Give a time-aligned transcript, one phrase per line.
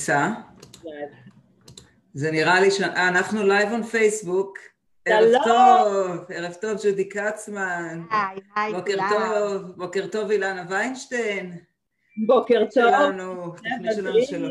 [0.00, 0.28] ניסה.
[2.14, 2.80] זה נראה לי ש...
[2.80, 4.58] אה, אנחנו live on Facebook.
[5.04, 8.02] ערב טוב, ערב טוב ג'ודי קצמן.
[8.10, 11.58] היי, היי, בוקר טוב, בוקר טוב אילנה ויינשטיין.
[12.26, 12.70] בוקר טוב.
[12.70, 14.48] שלנו, לפני שלנו שלו.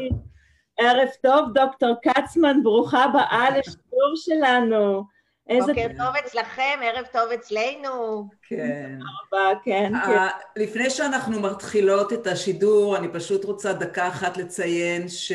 [0.79, 5.03] ערב טוב, דוקטור קצמן, ברוכה הבאה לשיעור שלנו.
[5.49, 5.73] איזה...
[5.73, 8.27] בוקר טוב אצלכם, ערב טוב אצלנו.
[8.41, 8.97] כן.
[8.99, 10.61] תודה רבה, כן, כן.
[10.61, 15.31] לפני שאנחנו מתחילות את השידור, אני פשוט רוצה דקה אחת לציין ש...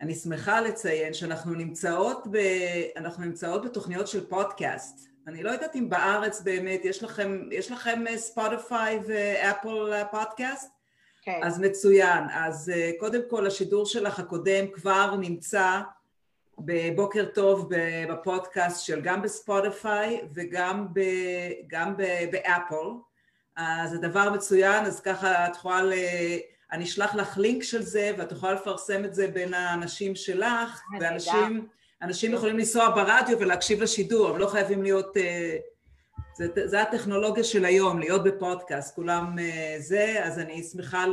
[0.00, 2.38] אני שמחה לציין שאנחנו נמצאות, ב...
[2.96, 5.08] אנחנו נמצאות בתוכניות של פודקאסט.
[5.28, 10.72] אני לא יודעת אם בארץ באמת, יש לכם, יש לכם ספוטיפיי ואפל פודקאסט?
[11.22, 11.40] כן.
[11.42, 12.24] אז מצוין.
[12.34, 15.80] אז קודם כל השידור שלך הקודם כבר נמצא
[16.58, 17.70] בבוקר טוב
[18.10, 21.00] בפודקאסט של גם בספוטיפיי וגם ב,
[21.66, 22.86] גם ב, באפל.
[23.56, 25.92] אז זה דבר מצוין, אז ככה את יכולה, ל...
[26.72, 31.66] אני אשלח לך לינק של זה ואת יכולה לפרסם את זה בין האנשים שלך, ואנשים
[32.02, 35.16] אנשים יכולים לנסוע ברדיו ולהקשיב לשידור, הם לא חייבים להיות...
[36.36, 39.36] זה, זה הטכנולוגיה של היום, להיות בפודקאסט, כולם
[39.78, 41.04] זה, אז אני שמחה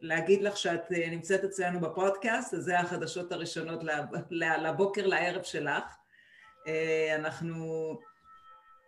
[0.00, 3.80] להגיד לך שאת נמצאת אצלנו בפודקאסט, אז זה החדשות הראשונות
[4.30, 5.84] לבוקר לערב שלך.
[7.14, 7.54] אנחנו,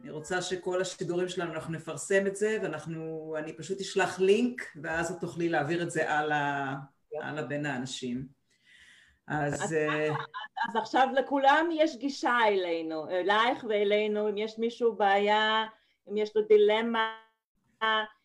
[0.00, 5.10] אני רוצה שכל השידורים שלנו, אנחנו נפרסם את זה, ואנחנו, אני פשוט אשלח לינק, ואז
[5.10, 6.74] את תוכלי להעביר את זה הלאה,
[7.22, 8.26] הלאה בין האנשים.
[9.28, 9.54] אז...
[9.54, 9.74] אז,
[10.68, 15.64] אז עכשיו לכולם יש גישה אלינו, אלייך ואלינו, אם יש מישהו בעיה,
[16.10, 17.16] אם יש לו דילמה,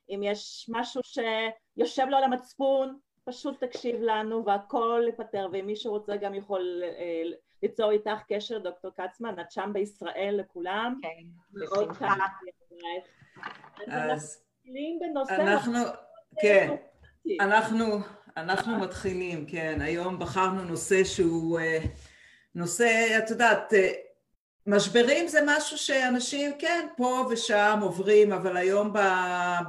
[0.09, 6.15] אם יש משהו שיושב לו על המצפון, פשוט תקשיב לנו והכל ייפתר, ואם מישהו רוצה
[6.15, 6.83] גם יכול
[7.63, 10.99] ליצור איתך קשר, דוקטור קצמן, את שם בישראל לכולם.
[11.01, 11.23] כן,
[11.53, 12.15] בשמחה.
[13.87, 14.45] אז
[15.29, 15.77] אנחנו,
[16.41, 16.75] כן,
[17.39, 17.85] אנחנו,
[18.37, 21.59] אנחנו מתחילים, כן, היום בחרנו נושא שהוא
[22.55, 23.73] נושא, את יודעת,
[24.67, 28.93] משברים זה משהו שאנשים, כן, פה ושם עוברים, אבל היום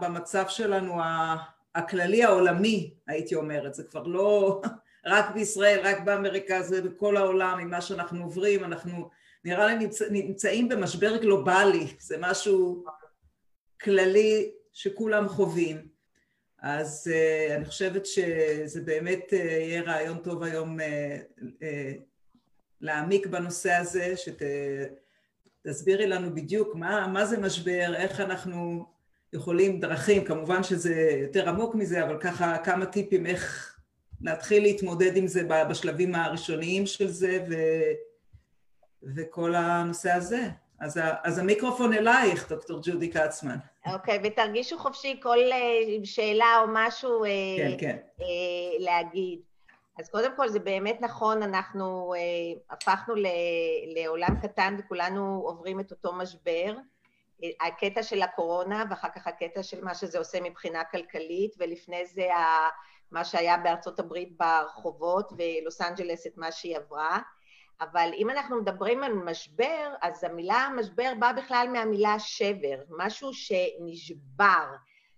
[0.00, 1.00] במצב שלנו
[1.74, 4.60] הכללי העולמי, הייתי אומרת, זה כבר לא
[5.06, 9.10] רק בישראל, רק באמריקה, זה בכל העולם, עם מה שאנחנו עוברים, אנחנו
[9.44, 12.84] נראה לי נמצא, נמצאים במשבר גלובלי, זה משהו
[13.82, 15.88] כללי שכולם חווים.
[16.62, 20.82] אז uh, אני חושבת שזה באמת uh, יהיה רעיון טוב היום uh,
[22.82, 24.14] להעמיק בנושא הזה,
[25.66, 28.86] שתסבירי לנו בדיוק מה, מה זה משבר, איך אנחנו
[29.32, 33.74] יכולים דרכים, כמובן שזה יותר עמוק מזה, אבל ככה כמה טיפים איך
[34.20, 37.54] להתחיל להתמודד עם זה בשלבים הראשוניים של זה ו,
[39.16, 40.48] וכל הנושא הזה.
[40.80, 43.56] אז, אז המיקרופון אלייך, דוקטור ג'ודי קצמן.
[43.86, 45.38] אוקיי, okay, ותרגישו חופשי כל
[46.04, 47.22] שאלה או משהו
[47.56, 47.96] כן, כן.
[48.78, 49.51] להגיד.
[49.98, 53.26] אז קודם כל זה באמת נכון, אנחנו אה, הפכנו ל,
[53.94, 56.76] לעולם קטן וכולנו עוברים את אותו משבר.
[57.60, 62.28] הקטע של הקורונה ואחר כך הקטע של מה שזה עושה מבחינה כלכלית, ולפני זה
[63.10, 67.18] מה שהיה בארצות הברית ברחובות ולוס אנג'לס את מה שהיא עברה.
[67.80, 74.66] אבל אם אנחנו מדברים על משבר, אז המילה משבר באה בכלל מהמילה שבר, משהו שנשבר.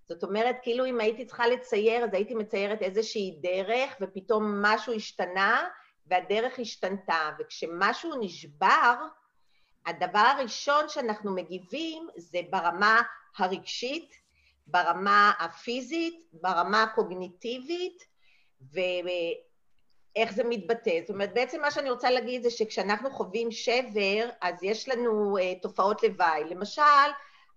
[0.08, 5.68] זאת אומרת, כאילו אם הייתי צריכה לצייר, אז הייתי מציירת איזושהי דרך, ופתאום משהו השתנה,
[6.06, 7.30] והדרך השתנתה.
[7.38, 8.94] וכשמשהו נשבר,
[9.86, 13.02] הדבר הראשון שאנחנו מגיבים זה ברמה
[13.38, 14.14] הרגשית,
[14.66, 18.02] ברמה הפיזית, ברמה הקוגניטיבית,
[18.72, 21.00] ואיך זה מתבטא.
[21.00, 25.62] זאת אומרת, בעצם מה שאני רוצה להגיד זה שכשאנחנו חווים שבר, אז יש לנו uh,
[25.62, 26.44] תופעות לוואי.
[26.44, 26.82] למשל,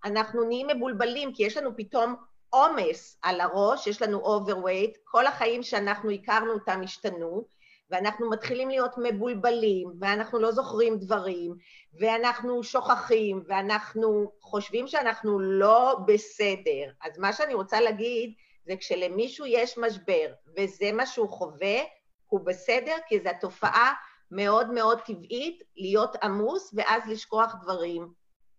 [0.04, 2.14] אנחנו נהיים מבולבלים, כי יש לנו פתאום
[2.50, 7.44] עומס על הראש, יש לנו overweight, כל החיים שאנחנו הכרנו אותם השתנו,
[7.90, 11.54] ואנחנו מתחילים להיות מבולבלים, ואנחנו לא זוכרים דברים,
[12.00, 16.92] ואנחנו שוכחים, ואנחנו חושבים שאנחנו לא בסדר.
[17.02, 18.32] אז מה שאני רוצה להגיד,
[18.66, 21.78] זה כשלמישהו יש משבר, וזה מה שהוא חווה,
[22.26, 23.92] הוא בסדר, כי זו התופעה
[24.30, 28.08] מאוד מאוד טבעית להיות עמוס, ואז לשכוח דברים.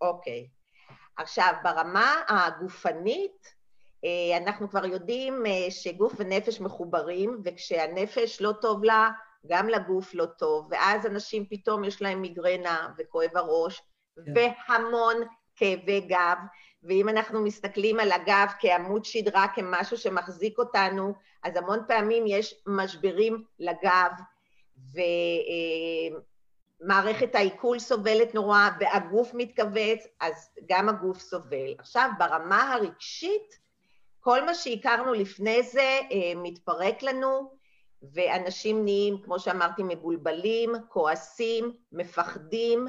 [0.02, 0.48] אוקיי.
[1.18, 3.59] עכשיו, ברמה הגופנית,
[4.38, 9.10] אנחנו כבר יודעים שגוף ונפש מחוברים, וכשהנפש לא טוב לה,
[9.48, 13.82] גם לגוף לא טוב, ואז אנשים פתאום יש להם מיגרנה וכואב הראש,
[14.16, 14.34] כן.
[14.36, 15.16] והמון
[15.56, 16.38] כאבי גב,
[16.84, 21.14] ואם אנחנו מסתכלים על הגב כעמוד שדרה, כמשהו שמחזיק אותנו,
[21.44, 24.12] אז המון פעמים יש משברים לגב,
[26.82, 31.74] ומערכת העיכול סובלת נורא, והגוף מתכווץ, אז גם הגוף סובל.
[31.78, 33.60] עכשיו, ברמה הרגשית,
[34.20, 36.00] כל מה שהכרנו לפני זה
[36.36, 37.60] מתפרק לנו,
[38.14, 42.88] ואנשים נהיים, כמו שאמרתי, מבולבלים, כועסים, מפחדים,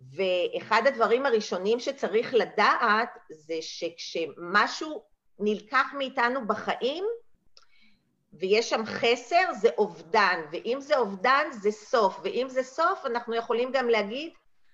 [0.00, 5.02] ואחד הדברים הראשונים שצריך לדעת זה שכשמשהו
[5.38, 7.04] נלקח מאיתנו בחיים,
[8.32, 13.72] ויש שם חסר, זה אובדן, ואם זה אובדן, זה סוף, ואם זה סוף, אנחנו יכולים
[13.72, 14.32] גם להגיד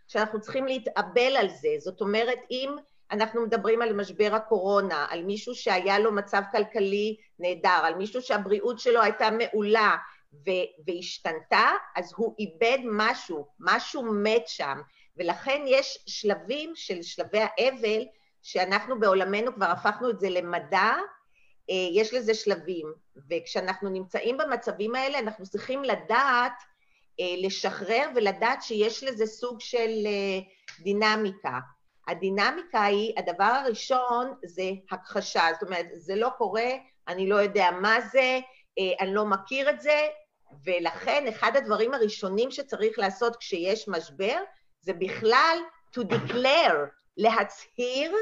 [0.08, 1.68] שאנחנו צריכים להתאבל על זה.
[1.78, 2.76] זאת אומרת, אם
[3.10, 8.78] אנחנו מדברים על משבר הקורונה, על מישהו שהיה לו מצב כלכלי נהדר, על מישהו שהבריאות
[8.78, 9.96] שלו הייתה מעולה
[10.32, 11.66] ו- והשתנתה,
[11.96, 14.80] אז הוא איבד משהו, משהו מת שם.
[15.16, 18.04] ולכן יש שלבים של שלבי האבל,
[18.42, 20.92] שאנחנו בעולמנו כבר הפכנו את זה למדע,
[21.70, 22.92] אה, יש לזה שלבים.
[23.30, 26.62] וכשאנחנו נמצאים במצבים האלה, אנחנו צריכים לדעת
[27.20, 30.40] אה, לשחרר ולדעת שיש לזה סוג של אה,
[30.84, 31.58] דינמיקה.
[32.08, 36.70] הדינמיקה היא, הדבר הראשון זה הכחשה, זאת אומרת, זה לא קורה,
[37.08, 38.40] אני לא יודע מה זה,
[39.00, 40.06] אני לא מכיר את זה,
[40.64, 44.36] ולכן אחד הדברים הראשונים שצריך לעשות כשיש משבר,
[44.80, 45.58] זה בכלל
[45.96, 46.78] to declare,
[47.16, 48.14] להצהיר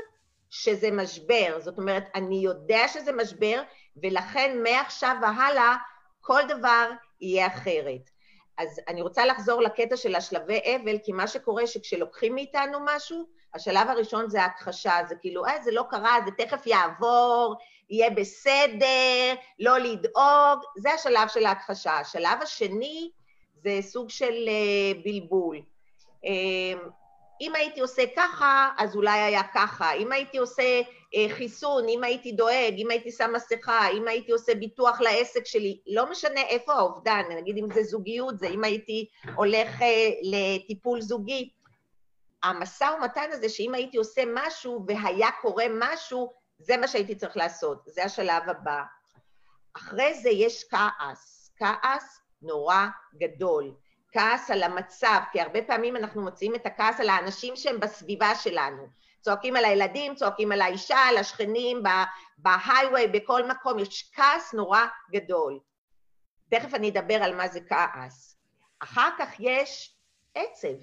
[0.50, 1.58] שזה משבר.
[1.60, 3.62] זאת אומרת, אני יודע שזה משבר,
[4.02, 5.76] ולכן מעכשיו והלאה
[6.20, 6.90] כל דבר
[7.20, 8.10] יהיה אחרת.
[8.58, 13.88] אז אני רוצה לחזור לקטע של השלבי אבל, כי מה שקורה שכשלוקחים מאיתנו משהו, השלב
[13.88, 17.56] הראשון זה הכחשה, זה כאילו, אה, זה לא קרה, זה תכף יעבור,
[17.90, 21.92] יהיה בסדר, לא לדאוג, זה השלב של ההכחשה.
[21.92, 23.10] השלב השני
[23.54, 25.60] זה סוג של uh, בלבול.
[26.24, 26.78] אמ,
[27.40, 29.92] אם הייתי עושה ככה, אז אולי היה ככה.
[29.92, 30.80] אם הייתי עושה אה,
[31.28, 36.10] חיסון, אם הייתי דואג, אם הייתי שם מסכה, אם הייתי עושה ביטוח לעסק שלי, לא
[36.10, 41.50] משנה איפה האובדן, נגיד אם זה זוגיות, זה אם הייתי הולך אה, לטיפול זוגי.
[42.42, 47.82] המשא ומתן הזה שאם הייתי עושה משהו והיה קורה משהו, זה מה שהייתי צריך לעשות,
[47.86, 48.82] זה השלב הבא.
[49.76, 53.74] אחרי זה יש כעס, כעס נורא גדול.
[54.12, 58.86] כעס על המצב, כי הרבה פעמים אנחנו מוצאים את הכעס על האנשים שהם בסביבה שלנו.
[59.26, 61.82] צועקים על הילדים, צועקים על האישה, על השכנים,
[62.38, 64.80] בהיי-ווי, בכל מקום, יש כעס נורא
[65.12, 65.58] גדול.
[66.50, 68.38] תכף אני אדבר על מה זה כעס.
[68.78, 69.96] אחר כך יש
[70.34, 70.76] עצב.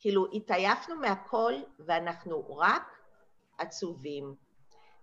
[0.00, 1.52] כאילו, התעייפנו מהכל
[1.86, 2.98] ואנחנו רק
[3.58, 4.34] עצובים.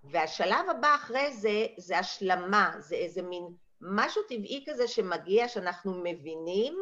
[0.04, 3.48] והשלב הבא אחרי זה, זה השלמה, זה איזה מין
[3.82, 6.78] משהו טבעי כזה שמגיע, שאנחנו מבינים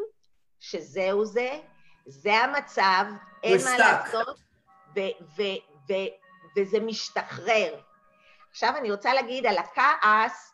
[0.59, 1.59] שזהו זה,
[2.05, 3.05] זה המצב,
[3.43, 4.39] אין מה לעשות,
[6.57, 7.75] וזה משתחרר.
[8.51, 10.53] עכשיו אני רוצה להגיד על הכעס,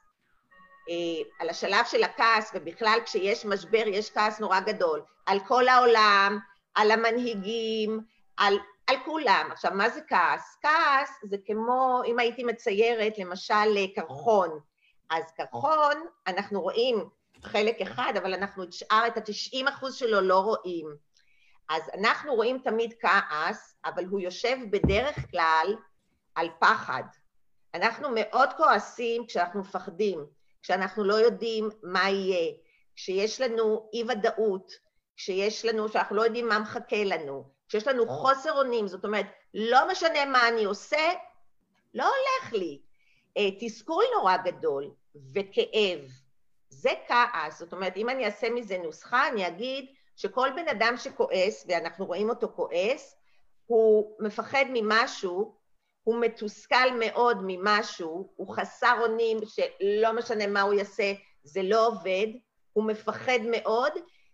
[0.89, 6.39] אה, על השלב של הכעס, ובכלל כשיש משבר יש כעס נורא גדול, על כל העולם,
[6.75, 7.99] על המנהיגים,
[8.37, 9.49] על, על כולם.
[9.51, 10.57] עכשיו, מה זה כעס?
[10.61, 14.59] כעס זה כמו, אם הייתי מציירת למשל קרחון,
[15.09, 17.09] אז קרחון, אנחנו רואים
[17.43, 20.95] חלק אחד, אבל אנחנו את שאר, את ה-90 אחוז שלו לא רואים.
[21.69, 25.75] אז אנחנו רואים תמיד כעס, אבל הוא יושב בדרך כלל
[26.35, 27.03] על פחד.
[27.73, 30.25] אנחנו מאוד כועסים כשאנחנו מפחדים,
[30.61, 32.53] כשאנחנו לא יודעים מה יהיה,
[32.95, 34.71] כשיש לנו אי ודאות,
[35.17, 39.91] כשיש לנו, שאנחנו לא יודעים מה מחכה לנו, כשיש לנו חוסר אונים, זאת אומרת, לא
[39.91, 41.13] משנה מה אני עושה,
[41.93, 42.79] לא הולך לי.
[43.37, 44.91] אה, תסכול נורא גדול
[45.33, 45.99] וכאב.
[46.69, 51.65] זה כעס, זאת אומרת, אם אני אעשה מזה נוסחה, אני אגיד שכל בן אדם שכועס,
[51.67, 53.15] ואנחנו רואים אותו כועס,
[53.65, 55.55] הוא מפחד ממשהו,
[56.03, 62.27] הוא מתוסכל מאוד ממשהו, הוא חסר אונים שלא משנה מה הוא יעשה, זה לא עובד,
[62.73, 63.91] הוא מפחד מאוד,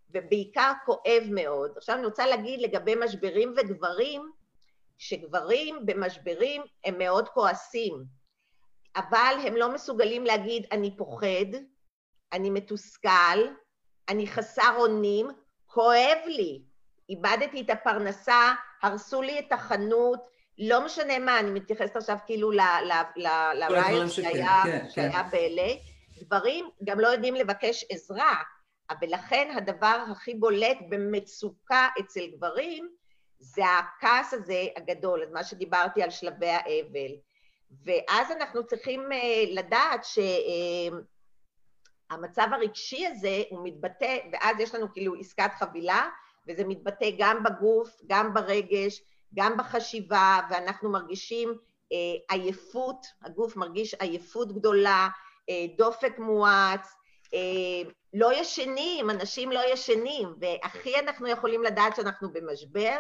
[0.10, 1.78] ובעיקר כואב מאוד.
[1.78, 4.32] עכשיו אני רוצה להגיד לגבי משברים וגברים,
[4.98, 8.04] שגברים במשברים הם מאוד כועסים,
[8.96, 11.52] אבל הם לא מסוגלים להגיד אני פוחד,
[12.34, 13.48] אני מתוסכל,
[14.10, 15.28] אני חסר אונים,
[15.74, 16.62] כואב לי,
[17.10, 20.20] איבדתי את הפרנסה, הרסו לי את החנות,
[20.58, 22.52] לא משנה מה, אני מתייחסת עכשיו כאילו
[23.56, 25.30] לרעיון שהיה, כן, שהיה כן.
[25.32, 25.74] באלה,
[26.22, 28.36] דברים גם לא יודעים לבקש עזרה,
[29.02, 32.90] ולכן הדבר הכי בולט במצוקה אצל גברים
[33.40, 37.12] זה הכעס הזה הגדול, מה שדיברתי על שלבי האבל.
[37.86, 40.20] ואז אנחנו צריכים אה, לדעת ש...
[42.12, 46.10] המצב הרגשי הזה הוא מתבטא, ואז יש לנו כאילו עסקת חבילה,
[46.48, 49.02] וזה מתבטא גם בגוף, גם ברגש,
[49.36, 51.50] גם בחשיבה, ואנחנו מרגישים
[51.94, 51.98] אה,
[52.36, 55.10] עייפות, הגוף מרגיש עייפות גדולה,
[55.50, 56.88] אה, דופק מואץ,
[57.34, 62.98] אה, לא ישנים, אנשים לא ישנים, והכי אנחנו יכולים לדעת שאנחנו במשבר,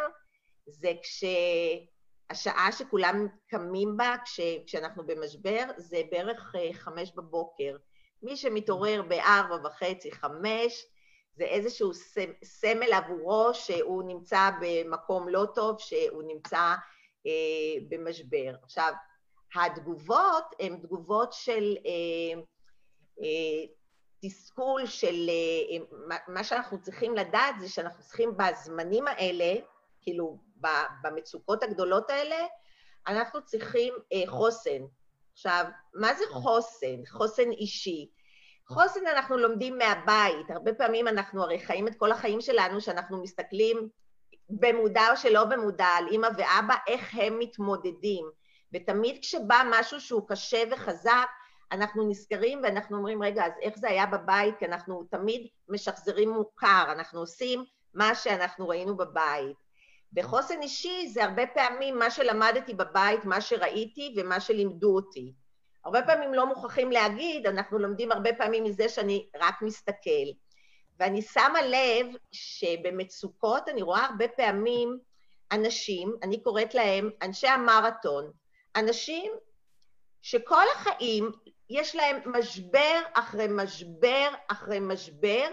[0.67, 7.75] זה כשהשעה שכולם קמים בה, כש, כשאנחנו במשבר, זה בערך אה, חמש בבוקר.
[8.21, 10.85] מי שמתעורר בארבע וחצי, חמש,
[11.35, 11.91] זה איזשהו
[12.43, 16.75] סמל עבורו שהוא נמצא במקום לא טוב, שהוא נמצא
[17.27, 18.55] אה, במשבר.
[18.63, 18.93] עכשיו,
[19.55, 22.41] התגובות הן תגובות של אה,
[23.23, 23.65] אה,
[24.21, 25.77] תסכול, של אה,
[26.27, 29.53] מה שאנחנו צריכים לדעת זה שאנחנו צריכים בזמנים האלה,
[30.01, 30.37] כאילו
[31.03, 32.45] במצוקות הגדולות האלה,
[33.07, 34.81] אנחנו צריכים אה, חוסן.
[35.33, 37.05] עכשיו, מה זה חוסן?
[37.07, 38.09] חוסן אישי.
[38.67, 43.89] חוסן אנחנו לומדים מהבית, הרבה פעמים אנחנו הרי חיים את כל החיים שלנו שאנחנו מסתכלים
[44.49, 48.29] במודע או שלא במודע על אימא ואבא, איך הם מתמודדים.
[48.73, 51.27] ותמיד כשבא משהו שהוא קשה וחזק,
[51.71, 54.55] אנחנו נזכרים ואנחנו אומרים, רגע, אז איך זה היה בבית?
[54.59, 59.57] כי אנחנו תמיד משחזרים מוכר, אנחנו עושים מה שאנחנו ראינו בבית.
[60.15, 65.33] וחוסן אישי זה הרבה פעמים מה שלמדתי בבית, מה שראיתי ומה שלימדו אותי.
[65.85, 70.27] הרבה פעמים לא מוכרחים להגיד, אנחנו לומדים הרבה פעמים מזה שאני רק מסתכל.
[70.99, 74.99] ואני שמה לב שבמצוקות אני רואה הרבה פעמים
[75.51, 78.31] אנשים, אני קוראת להם אנשי המרתון,
[78.75, 79.31] אנשים
[80.21, 81.31] שכל החיים
[81.69, 85.47] יש להם משבר אחרי משבר אחרי משבר,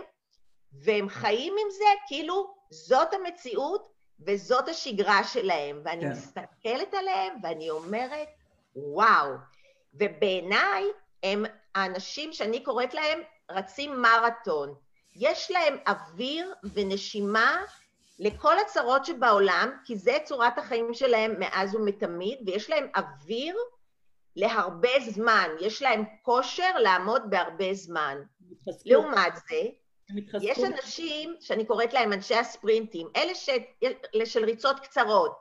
[0.73, 5.81] והם חיים עם זה כאילו זאת המציאות וזאת השגרה שלהם.
[5.85, 6.11] ואני כן.
[6.11, 8.29] מסתכלת עליהם ואני אומרת,
[8.77, 9.35] וואו.
[9.95, 10.85] ובעיניי
[11.23, 11.45] הם
[11.75, 13.21] האנשים שאני קוראת להם
[13.51, 14.75] רצים מרתון.
[15.17, 17.63] יש להם אוויר ונשימה
[18.19, 23.57] לכל הצרות שבעולם, כי זה צורת החיים שלהם מאז ומתמיד, ויש להם אוויר
[24.37, 28.19] להרבה זמן, יש להם כושר לעמוד בהרבה זמן.
[28.85, 29.63] לעומת זה.
[30.43, 33.49] יש אנשים שאני קוראת להם אנשי הספרינטים, אלה ש...
[34.25, 35.39] של ריצות קצרות,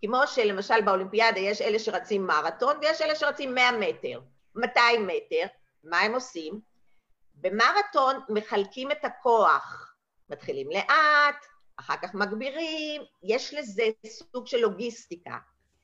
[0.00, 4.20] כמו שלמשל באולימפיאדה יש אלה שרצים מרתון ויש אלה שרצים 100 מטר,
[4.54, 5.46] 200 מטר,
[5.84, 6.60] מה הם עושים?
[7.34, 9.94] במרתון מחלקים את הכוח,
[10.28, 11.46] מתחילים לאט,
[11.76, 15.38] אחר כך מגבירים, יש לזה סוג של לוגיסטיקה.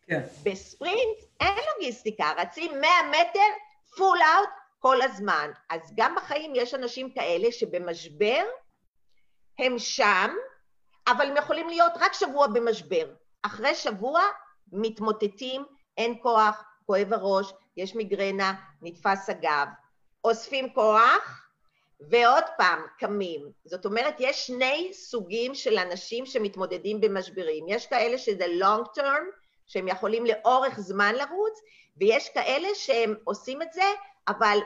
[0.06, 0.20] כן.
[0.42, 3.40] בספרינט אין לוגיסטיקה, רצים 100 מטר,
[3.96, 5.50] פול אאוט כל הזמן.
[5.70, 8.44] אז גם בחיים יש אנשים כאלה שבמשבר
[9.58, 10.30] הם שם,
[11.06, 13.06] אבל הם יכולים להיות רק שבוע במשבר.
[13.42, 14.22] אחרי שבוע
[14.72, 15.64] מתמוטטים,
[15.98, 19.66] אין כוח, כואב הראש, יש מיגרנה, נתפס הגב.
[20.24, 21.48] אוספים כוח,
[22.10, 23.50] ועוד פעם קמים.
[23.64, 27.64] זאת אומרת, יש שני סוגים של אנשים שמתמודדים במשברים.
[27.68, 29.24] יש כאלה שזה long term,
[29.66, 31.60] שהם יכולים לאורך זמן לרוץ,
[31.96, 33.84] ויש כאלה שהם עושים את זה,
[34.28, 34.58] אבל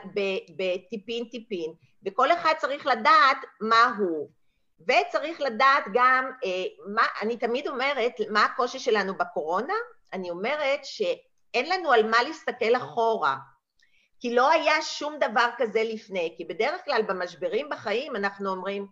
[0.57, 1.73] בטיפין טיפין.
[2.05, 4.29] וכל אחד צריך לדעת מה הוא.
[4.81, 6.63] וצריך לדעת גם, אה,
[6.93, 9.73] מה, אני תמיד אומרת, מה הקושי שלנו בקורונה?
[10.13, 13.37] אני אומרת שאין לנו על מה להסתכל אחורה.
[14.19, 18.87] כי לא היה שום דבר כזה לפני, כי בדרך כלל במשברים בחיים אנחנו אומרים,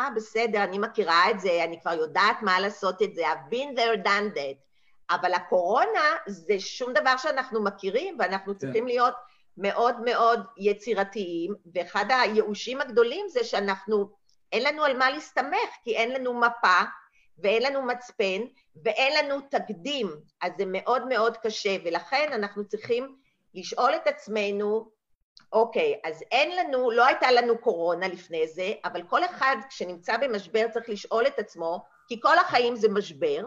[0.00, 3.52] אה, ah, בסדר, אני מכירה את זה, אני כבר יודעת מה לעשות את זה, I've
[3.52, 4.66] been there, done that.
[5.10, 8.58] אבל הקורונה זה שום דבר שאנחנו מכירים, ואנחנו כן.
[8.58, 9.14] צריכים להיות
[9.56, 14.10] מאוד מאוד יצירתיים, ואחד הייאושים הגדולים זה שאנחנו,
[14.52, 16.80] אין לנו על מה להסתמך, כי אין לנו מפה,
[17.38, 18.42] ואין לנו מצפן,
[18.84, 20.08] ואין לנו תקדים,
[20.40, 23.16] אז זה מאוד מאוד קשה, ולכן אנחנו צריכים
[23.54, 24.90] לשאול את עצמנו,
[25.52, 30.66] אוקיי, אז אין לנו, לא הייתה לנו קורונה לפני זה, אבל כל אחד שנמצא במשבר
[30.72, 33.44] צריך לשאול את עצמו, כי כל החיים זה משבר,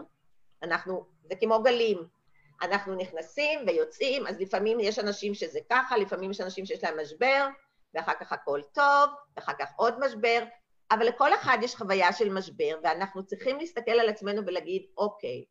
[0.62, 2.19] אנחנו, זה כמו גלים,
[2.62, 7.46] אנחנו נכנסים ויוצאים, אז לפעמים יש אנשים שזה ככה, לפעמים יש אנשים שיש להם משבר,
[7.94, 10.44] ואחר כך הכל טוב, ואחר כך עוד משבר,
[10.90, 15.44] אבל לכל אחד יש חוויה של משבר, ואנחנו צריכים להסתכל על עצמנו ולהגיד, אוקיי,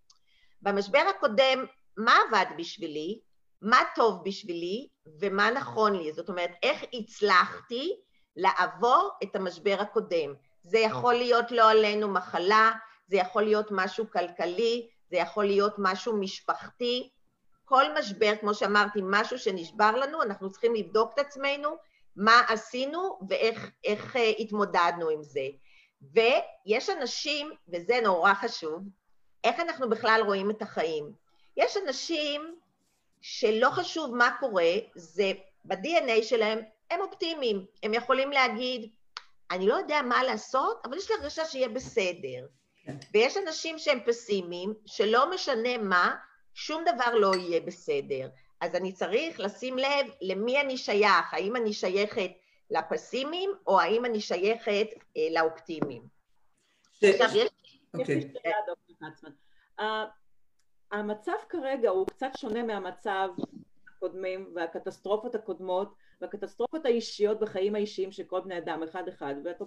[0.62, 1.66] במשבר הקודם,
[1.98, 3.20] מה עבד בשבילי?
[3.62, 4.88] מה טוב בשבילי
[5.20, 6.14] ומה נכון לי.
[6.14, 7.96] זאת אומרת, איך הצלחתי
[8.36, 10.34] לעבור את המשבר הקודם.
[10.64, 12.72] זה יכול להיות לא עלינו מחלה,
[13.08, 17.10] זה יכול להיות משהו כלכלי, זה יכול להיות משהו משפחתי.
[17.66, 21.70] כל משבר, כמו שאמרתי, משהו שנשבר לנו, אנחנו צריכים לבדוק את עצמנו,
[22.16, 25.48] מה עשינו ואיך איך, uh, התמודדנו עם זה.
[26.02, 28.84] ויש אנשים, וזה נורא חשוב,
[29.44, 31.12] איך אנחנו בכלל רואים את החיים.
[31.58, 32.56] יש אנשים
[33.22, 35.32] שלא חשוב מה קורה, זה
[35.66, 36.60] ב-DNA שלהם,
[36.92, 37.66] הם אופטימיים.
[37.84, 38.90] הם יכולים להגיד,
[39.52, 42.48] אני לא יודע מה לעשות, אבל יש לי הרגשה שיהיה בסדר.
[43.14, 46.16] ויש אנשים שהם פסימיים, שלא משנה מה,
[46.54, 48.30] שום דבר לא יהיה בסדר.
[48.62, 52.32] אז אני צריך לשים לב למי אני שייך, האם אני שייכת
[52.70, 56.02] לפסימיים, או האם אני שייכת אה, לאופטימיים.
[57.04, 57.50] עכשיו, יש...
[57.94, 58.32] אוקיי.
[60.92, 63.30] המצב כרגע הוא קצת שונה מהמצב
[63.88, 69.62] הקודמים והקטסטרופות הקודמות, והקטסטרופות האישיות בחיים האישיים של כל בני אדם אחד אחד ואת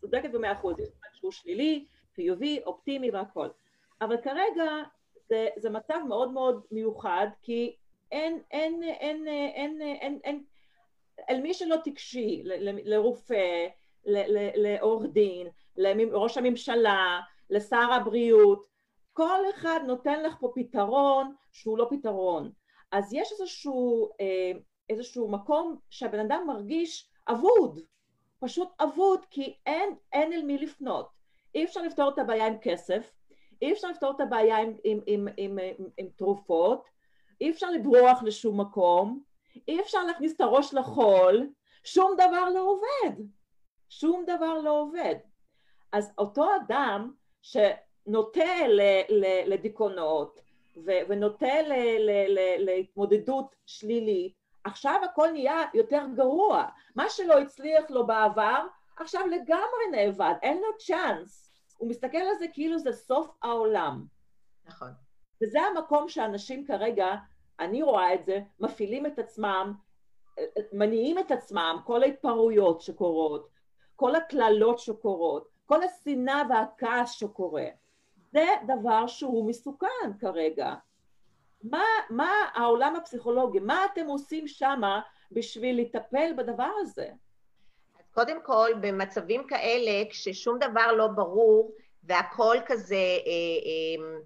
[0.00, 1.86] צודקת במאה אחוז, יש משהו שלילי,
[2.16, 3.48] חיובי, אופטימי והכל
[4.00, 4.72] אבל כרגע
[5.28, 7.76] זה, זה מצב מאוד מאוד מיוחד כי
[8.12, 10.44] אין, אין, אין, אין, אין, אין, אין
[11.30, 12.42] אל מי שלא תקשי,
[12.84, 13.66] לרופא,
[14.04, 17.20] לעורך דין, לראש הממשלה,
[17.50, 18.66] לשר הבריאות,
[19.12, 22.50] כל אחד נותן לך פה פתרון שהוא לא פתרון.
[22.92, 24.52] אז יש איזשהו, אה,
[24.90, 27.80] איזשהו מקום שהבן אדם מרגיש אבוד,
[28.40, 31.15] פשוט אבוד, כי אין, אין אל מי לפנות.
[31.56, 33.12] אי אפשר לפתור את הבעיה עם כסף,
[33.62, 36.88] אי אפשר לפתור את הבעיה עם, עם, עם, עם, עם, עם תרופות,
[37.40, 39.22] אי אפשר לברוח לשום מקום,
[39.68, 41.48] אי אפשר להכניס את הראש לחול,
[41.84, 43.22] שום דבר לא עובד.
[43.88, 45.14] שום דבר לא עובד.
[45.92, 48.68] אז אותו אדם שנוטה
[49.46, 50.40] לדיכאונות
[50.84, 51.54] ונוטה
[52.58, 54.34] להתמודדות שלילית,
[54.64, 56.64] עכשיו הכל נהיה יותר גרוע.
[56.96, 61.45] מה שלא הצליח לו בעבר, עכשיו לגמרי נאבד, אין לו צ'אנס.
[61.76, 64.04] הוא מסתכל על זה כאילו זה סוף העולם.
[64.66, 64.88] נכון.
[65.42, 67.14] וזה המקום שאנשים כרגע,
[67.60, 69.72] אני רואה את זה, מפעילים את עצמם,
[70.72, 73.48] מניעים את עצמם, כל ההתפרעויות שקורות,
[73.96, 77.66] כל הקללות שקורות, כל השנאה והכעס שקורה.
[78.32, 80.74] זה דבר שהוא מסוכן כרגע.
[81.62, 85.00] מה, מה העולם הפסיכולוגי, מה אתם עושים שמה
[85.32, 87.10] בשביל לטפל בדבר הזה?
[88.16, 91.72] קודם כל, במצבים כאלה, כששום דבר לא ברור
[92.04, 93.30] והכל כזה אה,
[93.66, 94.18] אה,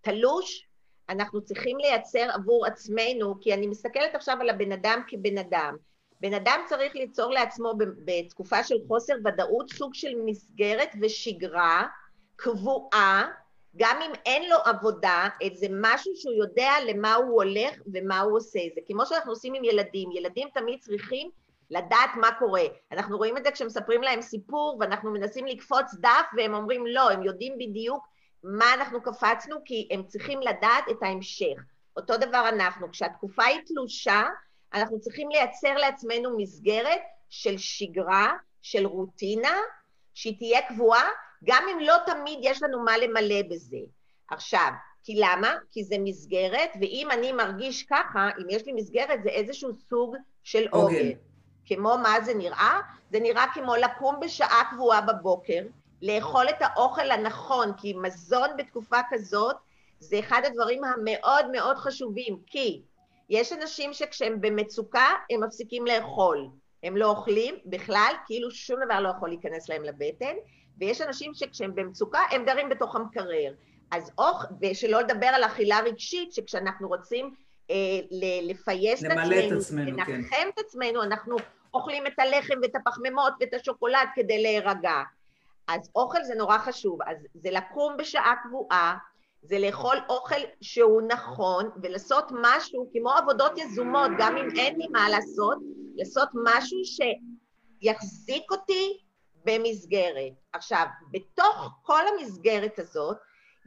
[0.00, 0.68] תלוש,
[1.08, 5.76] אנחנו צריכים לייצר עבור עצמנו, כי אני מסתכלת עכשיו על הבן אדם כבן אדם.
[6.20, 7.72] בן אדם צריך ליצור לעצמו
[8.04, 11.86] בתקופה של חוסר ודאות סוג של מסגרת ושגרה
[12.36, 13.28] קבועה,
[13.76, 18.60] גם אם אין לו עבודה, איזה משהו שהוא יודע למה הוא הולך ומה הוא עושה.
[18.74, 21.30] זה כמו שאנחנו עושים עם ילדים, ילדים תמיד צריכים
[21.72, 22.62] לדעת מה קורה.
[22.92, 27.22] אנחנו רואים את זה כשמספרים להם סיפור ואנחנו מנסים לקפוץ דף והם אומרים לא, הם
[27.22, 28.04] יודעים בדיוק
[28.44, 31.56] מה אנחנו קפצנו כי הם צריכים לדעת את ההמשך.
[31.96, 34.22] אותו דבר אנחנו, כשהתקופה היא תלושה,
[34.74, 38.32] אנחנו צריכים לייצר לעצמנו מסגרת של שגרה,
[38.62, 39.56] של רוטינה,
[40.14, 41.08] שהיא תהיה קבועה,
[41.44, 43.80] גם אם לא תמיד יש לנו מה למלא בזה.
[44.30, 44.70] עכשיו,
[45.04, 45.54] כי למה?
[45.70, 50.68] כי זה מסגרת, ואם אני מרגיש ככה, אם יש לי מסגרת, זה איזשהו סוג של
[50.70, 51.10] עוגן.
[51.10, 51.31] Okay.
[51.66, 52.80] כמו מה זה נראה?
[53.10, 55.62] זה נראה כמו לקום בשעה קבועה בבוקר,
[56.02, 59.56] לאכול את האוכל הנכון, כי מזון בתקופה כזאת
[59.98, 62.82] זה אחד הדברים המאוד מאוד חשובים, כי
[63.28, 66.48] יש אנשים שכשהם במצוקה הם מפסיקים לאכול,
[66.82, 70.34] הם לא אוכלים בכלל, כאילו שום דבר לא יכול להיכנס להם לבטן,
[70.78, 73.52] ויש אנשים שכשהם במצוקה הם גרים בתוך המקרר.
[73.90, 77.34] אז אוכל, ושלא לדבר על אכילה רגשית, שכשאנחנו רוצים
[78.42, 80.12] לפייס את עצמנו, את עצמנו, כן.
[80.12, 80.48] לנחם כן.
[80.54, 81.36] את עצמנו, אנחנו
[81.74, 85.02] אוכלים את הלחם ואת הפחמימות ואת השוקולד כדי להירגע.
[85.68, 88.96] אז אוכל זה נורא חשוב, אז זה לקום בשעה קבועה,
[89.42, 95.08] זה לאכול אוכל שהוא נכון ולעשות משהו כמו עבודות יזומות, גם אם אין לי מה
[95.08, 95.58] לעשות,
[95.94, 98.98] לעשות משהו שיחזיק אותי
[99.44, 100.32] במסגרת.
[100.52, 103.16] עכשיו, בתוך כל המסגרת הזאת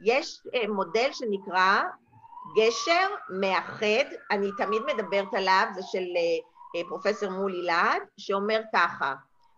[0.04, 1.82] יש אה, מודל שנקרא
[2.54, 3.08] גשר
[3.40, 9.14] מאחד, אני תמיד מדברת עליו, זה של אה, אה, פרופסור מולי להד, שאומר ככה,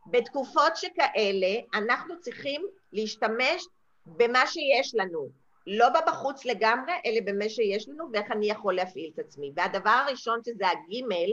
[0.06, 3.66] בתקופות שכאלה אנחנו צריכים להשתמש
[4.06, 5.28] במה שיש לנו,
[5.66, 9.52] לא בבחוץ לגמרי, אלא במה שיש לנו ואיך אני יכול להפעיל את עצמי.
[9.56, 11.30] והדבר הראשון שזה הגימל,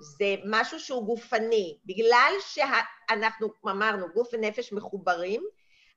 [0.00, 1.76] זה משהו שהוא גופני.
[1.86, 5.42] בגלל שאנחנו אמרנו גוף ונפש מחוברים,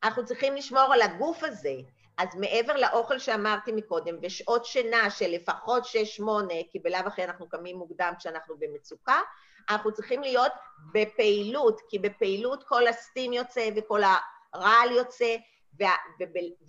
[0.03, 1.75] אנחנו צריכים לשמור על הגוף הזה.
[2.17, 7.77] אז מעבר לאוכל שאמרתי מקודם, ושעות שינה של לפחות שש-שמונה, כי בלאו הכי אנחנו קמים
[7.77, 9.19] מוקדם כשאנחנו במצוקה,
[9.69, 10.51] אנחנו צריכים להיות
[10.93, 14.01] בפעילות, כי בפעילות כל הסטים יוצא וכל
[14.53, 15.35] הרעל יוצא,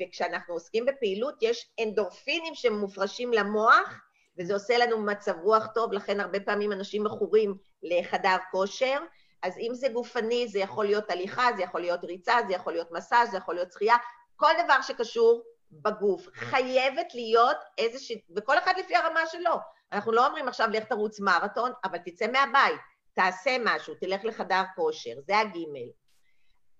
[0.00, 4.00] וכשאנחנו עוסקים בפעילות יש אנדורפינים שמופרשים למוח,
[4.38, 8.98] וזה עושה לנו מצב רוח טוב, לכן הרבה פעמים אנשים מכורים לחדר כושר,
[9.42, 12.92] אז אם זה גופני, זה יכול להיות הליכה, זה יכול להיות ריצה, זה יכול להיות
[12.92, 13.96] מסאז', זה יכול להיות שחייה,
[14.38, 16.26] כל דבר שקשור בגוף.
[16.34, 19.54] חייבת להיות איזושהי, וכל אחד לפי הרמה שלו.
[19.92, 22.80] אנחנו לא אומרים עכשיו לך תרוץ מרתון, אבל תצא מהבית,
[23.12, 25.88] תעשה משהו, תלך לחדר כושר, זה הגימל.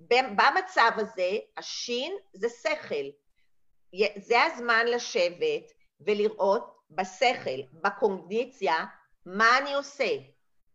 [0.00, 3.04] במצב הזה, השין זה שכל.
[4.16, 8.84] זה הזמן לשבת ולראות בשכל, בקונדיציה,
[9.26, 10.16] מה אני עושה,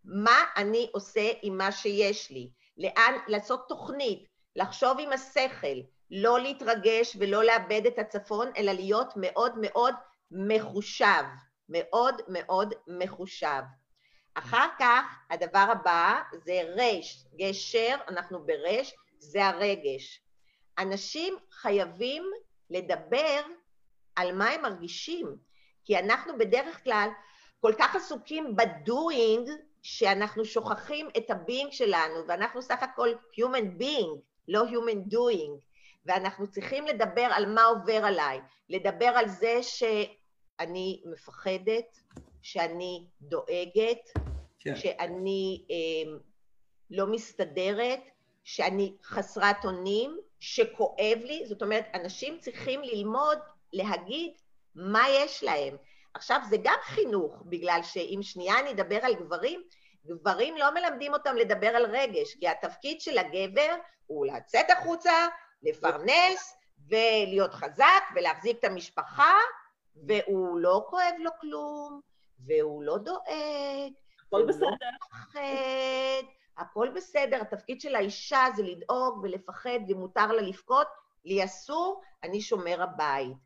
[0.03, 5.77] מה אני עושה עם מה שיש לי, לאן, לעשות תוכנית, לחשוב עם השכל,
[6.11, 9.95] לא להתרגש ולא לאבד את הצפון, אלא להיות מאוד מאוד
[10.31, 11.23] מחושב,
[11.69, 13.61] מאוד מאוד מחושב.
[14.33, 20.21] אחר כך הדבר הבא זה רש, גשר, אנחנו ברש, זה הרגש.
[20.77, 22.23] אנשים חייבים
[22.69, 23.41] לדבר
[24.15, 25.37] על מה הם מרגישים,
[25.85, 27.09] כי אנחנו בדרך כלל
[27.59, 29.49] כל כך עסוקים בדואינג,
[29.81, 35.72] שאנחנו שוכחים את הבינג שלנו, ואנחנו סך הכל human being, לא human doing,
[36.05, 38.39] ואנחנו צריכים לדבר על מה עובר עליי,
[38.69, 41.99] לדבר על זה שאני מפחדת,
[42.41, 44.09] שאני דואגת,
[44.59, 44.75] כן.
[44.75, 46.17] שאני אה,
[46.89, 47.99] לא מסתדרת,
[48.43, 53.37] שאני חסרת אונים, שכואב לי, זאת אומרת, אנשים צריכים ללמוד
[53.73, 54.31] להגיד
[54.75, 55.75] מה יש להם.
[56.13, 59.63] עכשיו, זה גם חינוך, בגלל שאם שנייה אני אדבר על גברים,
[60.05, 63.75] גברים לא מלמדים אותם לדבר על רגש, כי התפקיד של הגבר
[64.07, 65.27] הוא לצאת החוצה,
[65.63, 66.57] לפרנס
[66.89, 69.33] ולהיות חזק ולהחזיק את המשפחה,
[70.07, 72.01] והוא לא כואב לו כלום,
[72.45, 73.93] והוא לא דואג,
[74.27, 74.65] הכל בסדר.
[74.65, 76.23] לא מפחד,
[76.57, 80.87] הכל בסדר, התפקיד של האישה זה לדאוג ולפחד ומותר לה לבכות,
[81.25, 83.37] לי אסור, אני שומר הבית.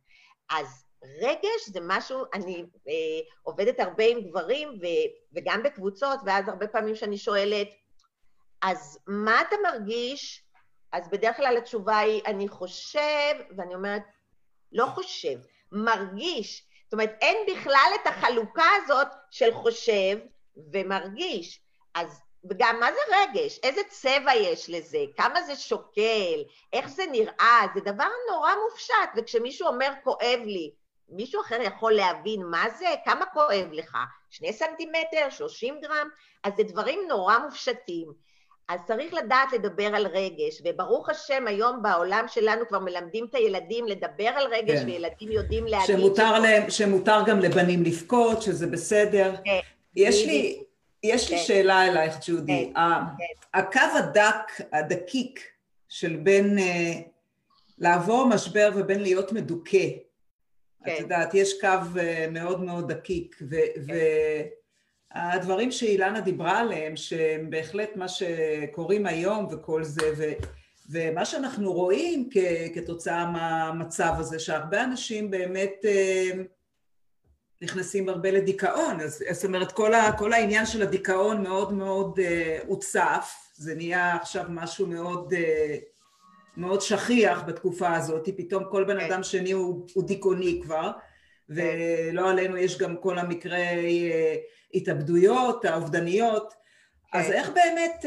[0.49, 0.85] אז
[1.21, 2.93] רגש זה משהו, אני אה,
[3.43, 4.85] עובדת הרבה עם גברים ו,
[5.33, 7.67] וגם בקבוצות, ואז הרבה פעמים שאני שואלת,
[8.61, 10.46] אז מה אתה מרגיש?
[10.91, 14.03] אז בדרך כלל התשובה היא, אני חושב, ואני אומרת,
[14.71, 15.37] לא חושב,
[15.71, 16.67] מרגיש.
[16.83, 20.17] זאת אומרת, אין בכלל את החלוקה הזאת של חושב
[20.73, 21.59] ומרגיש.
[21.93, 23.59] אז וגם מה זה רגש?
[23.63, 25.03] איזה צבע יש לזה?
[25.17, 26.43] כמה זה שוקל?
[26.73, 27.61] איך זה נראה?
[27.75, 30.71] זה דבר נורא מופשט, וכשמישהו אומר כואב לי,
[31.09, 32.95] מישהו אחר יכול להבין מה זה?
[33.05, 33.97] כמה כואב לך?
[34.29, 35.29] שני סנטימטר?
[35.29, 36.09] שלושים גרם?
[36.43, 38.13] אז זה דברים נורא מופשטים.
[38.67, 43.85] אז צריך לדעת לדבר על רגש, וברוך השם, היום בעולם שלנו כבר מלמדים את הילדים
[43.85, 44.85] לדבר על רגש, כן.
[44.85, 45.97] וילדים יודעים להגיד...
[45.97, 46.41] שמותר, ש...
[46.41, 49.35] להם, שמותר גם לבנים לבכות, שזה בסדר.
[49.45, 49.59] כן.
[49.95, 50.63] יש לי,
[51.03, 51.43] יש לי כן.
[51.43, 52.71] שאלה אלייך, ג'ודי.
[52.75, 52.81] כן.
[53.53, 55.39] הקו הדק, הדקיק,
[55.89, 56.61] של בין uh,
[57.77, 59.87] לעבור משבר ובין להיות מדוכא,
[60.85, 60.93] כן.
[60.93, 61.99] את יודעת, יש קו uh,
[62.31, 64.57] מאוד מאוד דקיק, והדברים כן.
[65.71, 70.23] שאילנה דיברה עליהם, שהם בהחלט מה שקורים היום וכל זה, ו,
[70.89, 72.37] ומה שאנחנו רואים כ,
[72.75, 76.37] כתוצאה מהמצב הזה, שהרבה אנשים באמת uh,
[77.61, 82.67] נכנסים הרבה לדיכאון, אז זאת אומרת כל, ה, כל העניין של הדיכאון מאוד מאוד uh,
[82.67, 85.37] הוצף, זה נהיה עכשיו משהו מאוד, uh,
[86.57, 89.05] מאוד שכיח בתקופה הזאת, פתאום כל בן כן.
[89.05, 90.91] אדם שני הוא, הוא דיכאוני כבר.
[91.49, 94.37] ולא עלינו יש גם כל המקרי uh,
[94.73, 96.53] התאבדויות, האובדניות,
[97.13, 97.33] אז כן.
[97.33, 98.05] איך באמת,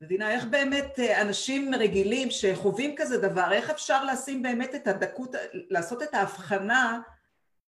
[0.00, 6.02] מבינה, איך באמת אנשים רגילים שחווים כזה דבר, איך אפשר לשים באמת את הדקות, לעשות
[6.02, 7.00] את ההבחנה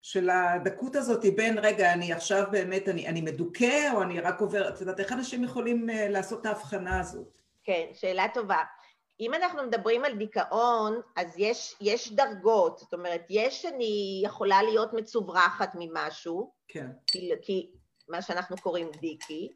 [0.01, 4.69] של הדקות הזאת בין רגע אני עכשיו באמת אני, אני מדוכא או אני רק עובר,
[4.69, 7.37] את יודעת איך אנשים יכולים לעשות את ההבחנה הזאת?
[7.63, 8.63] כן, שאלה טובה.
[9.19, 14.93] אם אנחנו מדברים על דיכאון, אז יש, יש דרגות, זאת אומרת, יש אני יכולה להיות
[14.93, 16.87] מצוברחת ממשהו, כן.
[17.07, 17.71] כי, כי
[18.09, 19.53] מה שאנחנו קוראים דיקי,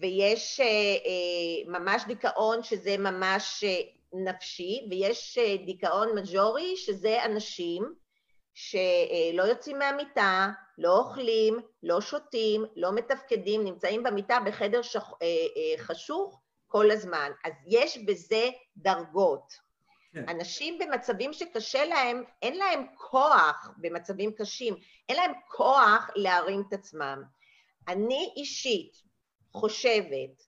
[0.00, 3.80] ויש אה, אה, ממש דיכאון שזה ממש אה,
[4.12, 7.94] נפשי, ויש אה, דיכאון מג'ורי שזה אנשים
[8.54, 10.48] שלא יוצאים מהמיטה,
[10.78, 15.12] לא אוכלים, לא שותים, לא מתפקדים, נמצאים במיטה בחדר שח...
[15.22, 17.30] אה, אה, חשוך כל הזמן.
[17.44, 19.52] אז יש בזה דרגות.
[20.12, 20.28] כן.
[20.28, 24.74] אנשים במצבים שקשה להם, אין להם כוח במצבים קשים,
[25.08, 27.22] אין להם כוח להרים את עצמם.
[27.88, 29.02] אני אישית
[29.52, 30.42] חושבת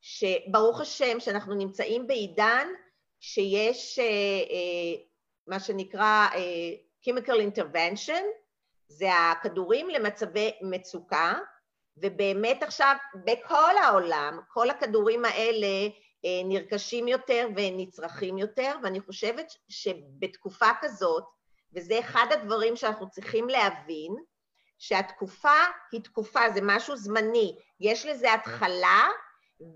[0.00, 2.68] שברוך השם שאנחנו נמצאים בעידן
[3.20, 5.02] שיש אה, אה,
[5.46, 6.74] מה שנקרא אה,
[7.04, 8.22] chemical intervention,
[8.88, 11.34] זה הכדורים למצבי מצוקה,
[11.96, 15.88] ובאמת עכשיו בכל העולם, כל הכדורים האלה
[16.24, 21.24] אה, נרכשים יותר ונצרכים יותר, ואני חושבת שבתקופה כזאת,
[21.74, 24.14] וזה אחד הדברים שאנחנו צריכים להבין,
[24.78, 25.58] שהתקופה
[25.92, 29.08] היא תקופה, זה משהו זמני, יש לזה התחלה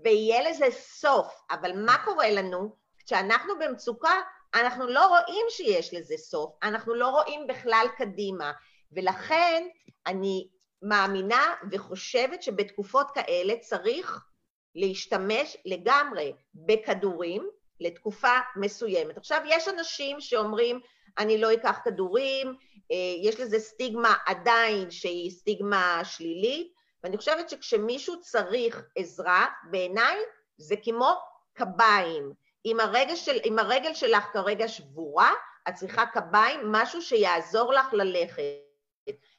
[0.03, 2.75] ויהיה לזה סוף, אבל מה קורה לנו?
[3.05, 4.21] כשאנחנו במצוקה,
[4.53, 8.51] אנחנו לא רואים שיש לזה סוף, אנחנו לא רואים בכלל קדימה,
[8.91, 9.67] ולכן
[10.07, 10.47] אני
[10.81, 14.25] מאמינה וחושבת שבתקופות כאלה צריך
[14.75, 19.17] להשתמש לגמרי בכדורים לתקופה מסוימת.
[19.17, 20.79] עכשיו, יש אנשים שאומרים,
[21.17, 22.47] אני לא אקח כדורים,
[22.91, 30.17] אה, יש לזה סטיגמה עדיין שהיא סטיגמה שלילית, ואני חושבת שכשמישהו צריך עזרה, בעיניי
[30.57, 31.13] זה כמו
[31.53, 32.33] קביים.
[32.65, 32.77] אם
[33.15, 35.31] של, אם הרגל שלך כרגע שבורה,
[35.69, 38.70] את צריכה קביים, משהו שיעזור לך ללכת.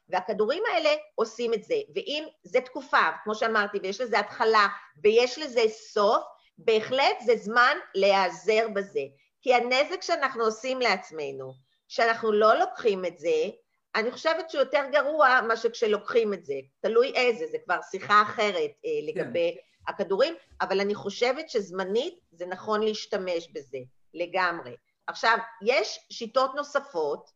[0.09, 1.75] והכדורים האלה עושים את זה.
[1.95, 4.67] ואם זה תקופה, כמו שאמרתי, ויש לזה התחלה
[5.03, 6.23] ויש לזה סוף,
[6.57, 9.01] בהחלט זה זמן להיעזר בזה.
[9.41, 11.53] כי הנזק שאנחנו עושים לעצמנו,
[11.87, 13.49] שאנחנו לא לוקחים את זה,
[13.95, 16.53] אני חושבת שהוא יותר גרוע מאשר כשלוקחים את זה.
[16.81, 19.91] תלוי איזה, זה כבר שיחה אחרת אה, לגבי כן.
[19.93, 23.77] הכדורים, אבל אני חושבת שזמנית זה נכון להשתמש בזה,
[24.13, 24.75] לגמרי.
[25.07, 27.29] עכשיו, יש שיטות נוספות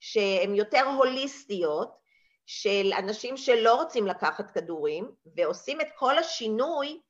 [0.00, 2.01] שהן יותר הוליסטיות,
[2.46, 7.00] של אנשים שלא רוצים לקחת כדורים, ועושים את כל השינוי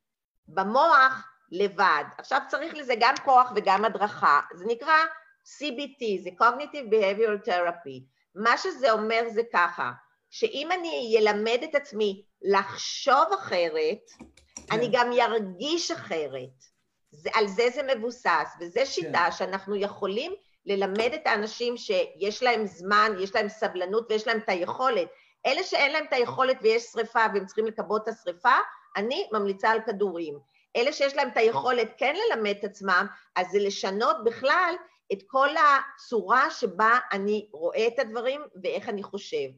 [0.49, 2.05] במוח לבד.
[2.19, 4.41] עכשיו צריך לזה גם כוח וגם הדרכה.
[4.55, 4.97] זה נקרא
[5.45, 8.03] CBT, זה Cognitive Behavioral Therapy.
[8.35, 9.93] מה שזה אומר זה ככה,
[10.31, 14.65] שאם אני אלמד את עצמי לחשוב אחרת, כן.
[14.71, 16.73] אני גם ירגיש אחרת.
[17.11, 19.33] זה, על זה זה מבוסס, וזו שיטה כן.
[19.33, 20.33] שאנחנו יכולים
[20.67, 25.09] ללמד את האנשים שיש להם זמן, יש להם סבלנות ויש להם את היכולת.
[25.47, 28.55] אלה שאין להם את היכולת ויש שריפה והם צריכים לכבות את השריפה,
[28.97, 30.39] אני ממליצה על כדורים.
[30.77, 34.75] אלה שיש להם את היכולת כן ללמד את עצמם, אז זה לשנות בכלל
[35.13, 39.49] את כל הצורה שבה אני רואה את הדברים ואיך אני חושב.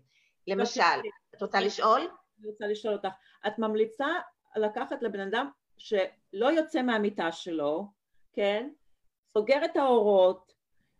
[0.47, 0.83] למשל,
[1.35, 2.01] את רוצה לשאול?
[2.41, 3.09] אני רוצה לשאול אותך.
[3.47, 4.07] את ממליצה
[4.57, 7.87] לקחת לבן אדם שלא יוצא מהמיטה שלו,
[8.33, 8.69] כן?
[9.35, 10.53] סוגר את האורות,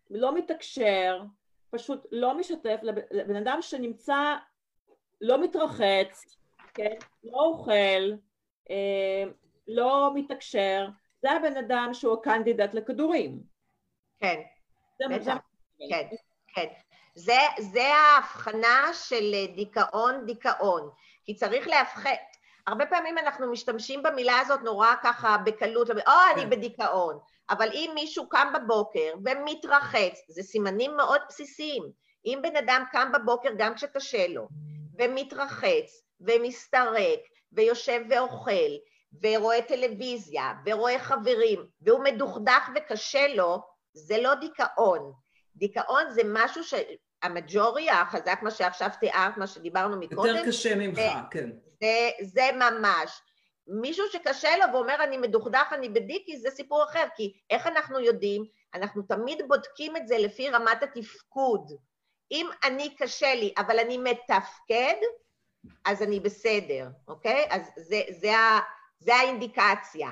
[0.09, 1.21] לא מתקשר,
[1.69, 2.79] פשוט לא משתף,
[3.11, 4.35] לבן אדם שנמצא,
[5.21, 6.37] לא מתרחץ,
[6.73, 6.95] כן?
[7.23, 8.11] לא אוכל,
[8.69, 9.23] אה,
[9.67, 10.87] לא מתקשר,
[11.21, 13.43] זה הבן אדם שהוא הקנדידט לכדורים.
[14.19, 14.41] כן,
[15.09, 15.37] בטח,
[15.89, 16.07] כן,
[16.55, 16.67] כן.
[17.15, 20.89] זה, זה ההבחנה של דיכאון דיכאון,
[21.25, 22.15] כי צריך להבחן,
[22.67, 25.95] הרבה פעמים אנחנו משתמשים במילה הזאת נורא ככה בקלות, או
[26.33, 26.49] אני כן.
[26.49, 31.83] בדיכאון, אבל אם מישהו קם בבוקר ומתרחץ, זה סימנים מאוד בסיסיים.
[32.25, 34.47] אם בן אדם קם בבוקר גם כשקשה לו,
[34.97, 37.19] ומתרחץ, ומסתרק,
[37.51, 38.71] ויושב ואוכל,
[39.21, 43.57] ורואה טלוויזיה, ורואה חברים, והוא מדוכדך וקשה לו,
[43.93, 45.13] זה לא דיכאון.
[45.55, 51.09] דיכאון זה משהו שהמג'ורי החזק, מה שעכשיו תיארת, מה שדיברנו מקודם, יותר קשה ממך, זה,
[51.31, 51.49] כן.
[51.81, 53.21] זה, זה ממש.
[53.67, 58.45] מישהו שקשה לו ואומר אני מדוכדך, אני בדיקי, זה סיפור אחר, כי איך אנחנו יודעים?
[58.73, 61.71] אנחנו תמיד בודקים את זה לפי רמת התפקוד.
[62.31, 64.95] אם אני קשה לי, אבל אני מתפקד,
[65.85, 67.47] אז אני בסדר, אוקיי?
[67.49, 68.31] אז זה, זה,
[68.99, 70.09] זה האינדיקציה.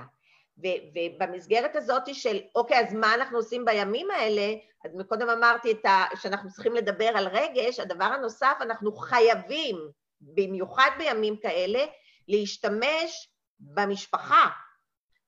[0.57, 4.53] ובמסגרת הזאת של, אוקיי, אז מה אנחנו עושים בימים האלה?
[4.85, 9.89] אז קודם אמרתי ה, שאנחנו צריכים לדבר על רגש, הדבר הנוסף, אנחנו חייבים,
[10.21, 11.85] במיוחד בימים כאלה,
[12.27, 14.49] להשתמש במשפחה,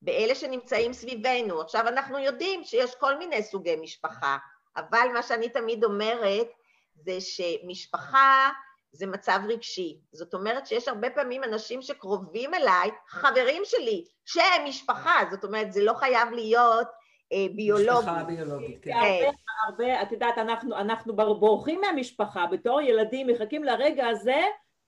[0.02, 1.62] באלה שנמצאים סביבנו.
[1.62, 4.38] עכשיו, אנחנו יודעים שיש כל מיני סוגי משפחה,
[4.78, 6.48] אבל מה שאני תמיד אומרת
[6.96, 8.50] זה שמשפחה
[8.92, 10.00] זה מצב רגשי.
[10.12, 15.84] זאת אומרת שיש הרבה פעמים אנשים שקרובים אליי, חברים שלי, שהם משפחה, זאת אומרת זה
[15.84, 16.88] לא חייב להיות
[17.34, 18.00] אה, ביולוגי.
[18.00, 18.92] משפחה ביולוגית, כן.
[18.92, 24.42] הרבה, הרבה, את יודעת, אנחנו, אנחנו בורחים מהמשפחה, בתור ילדים מחכים לרגע הזה,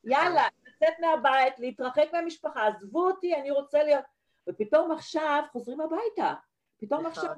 [0.03, 4.03] יאללה, לצאת מהבית, להתרחק מהמשפחה, עזבו אותי, אני רוצה להיות...
[4.49, 6.33] ופתאום עכשיו חוזרים הביתה.
[6.81, 7.11] פתאום נכון.
[7.11, 7.29] עכשיו...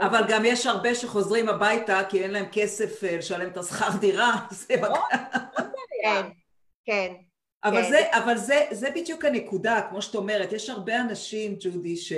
[0.00, 4.46] אבל גם יש הרבה שחוזרים הביתה כי אין להם כסף אה, לשלם את השכר דירה,
[4.50, 5.02] זה נכון,
[6.02, 6.22] כן,
[6.84, 7.14] כן.
[7.64, 7.90] אבל, כן.
[7.90, 12.12] זה, אבל זה, זה בדיוק הנקודה, כמו שאת אומרת, יש הרבה אנשים, ג'ודי, ש,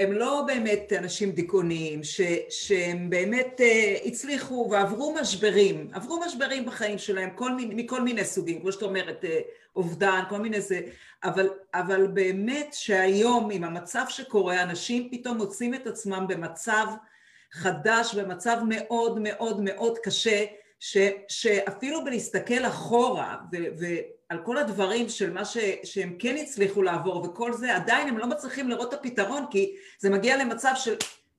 [0.00, 6.98] שהם לא באמת אנשים דיכאוניים, ש, שהם באמת uh, הצליחו ועברו משברים, עברו משברים בחיים
[6.98, 9.28] שלהם כל מיני, מכל מיני סוגים, כמו שאת אומרת, uh,
[9.76, 10.80] אובדן, כל מיני זה,
[11.24, 16.86] אבל, אבל באמת שהיום עם המצב שקורה, אנשים פתאום מוצאים את עצמם במצב
[17.52, 20.44] חדש, במצב מאוד מאוד מאוד קשה,
[20.80, 20.96] ש,
[21.28, 23.36] שאפילו בלהסתכל אחורה
[23.78, 23.86] ו,
[24.30, 28.26] ועל כל הדברים של מה ש, שהם כן הצליחו לעבור וכל זה, עדיין הם לא
[28.26, 30.94] מצליחים לראות את הפתרון כי זה מגיע למצב של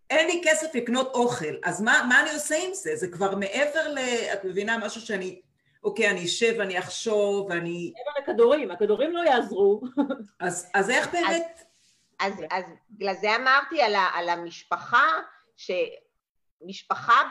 [0.09, 2.95] אין לי כסף לקנות אוכל, אז מה, מה אני עושה עם זה?
[2.95, 3.99] זה כבר מעבר ל...
[4.33, 5.41] את מבינה משהו שאני...
[5.83, 7.93] אוקיי, אני אשב ואני אחשוב ואני...
[7.97, 9.81] מעבר לכדורים, הכדורים לא יעזרו.
[10.39, 11.63] אז, אז איך באמת...
[12.19, 15.05] אז, אז, אז בגלל זה אמרתי על, ה, על המשפחה,
[15.57, 15.71] ש...
[16.61, 17.21] משפחה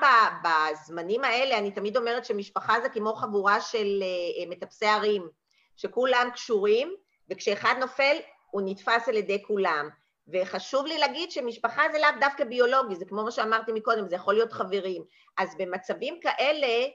[0.45, 5.29] בזמנים האלה, אני תמיד אומרת שמשפחה זה כמו חבורה של אה, מטפסי הרים,
[5.77, 6.95] שכולם קשורים,
[7.31, 8.17] וכשאחד נופל
[8.51, 9.89] הוא נתפס על ידי כולם.
[10.33, 14.35] וחשוב לי להגיד שמשפחה זה לאו דווקא ביולוגי, זה כמו מה שאמרתי מקודם, זה יכול
[14.35, 15.05] להיות חברים.
[15.39, 16.87] אז במצבים כאלה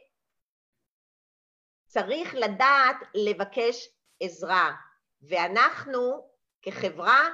[1.87, 3.89] צריך לדעת לבקש
[4.19, 4.71] עזרה,
[5.21, 6.27] ואנחנו
[6.61, 7.29] כחברה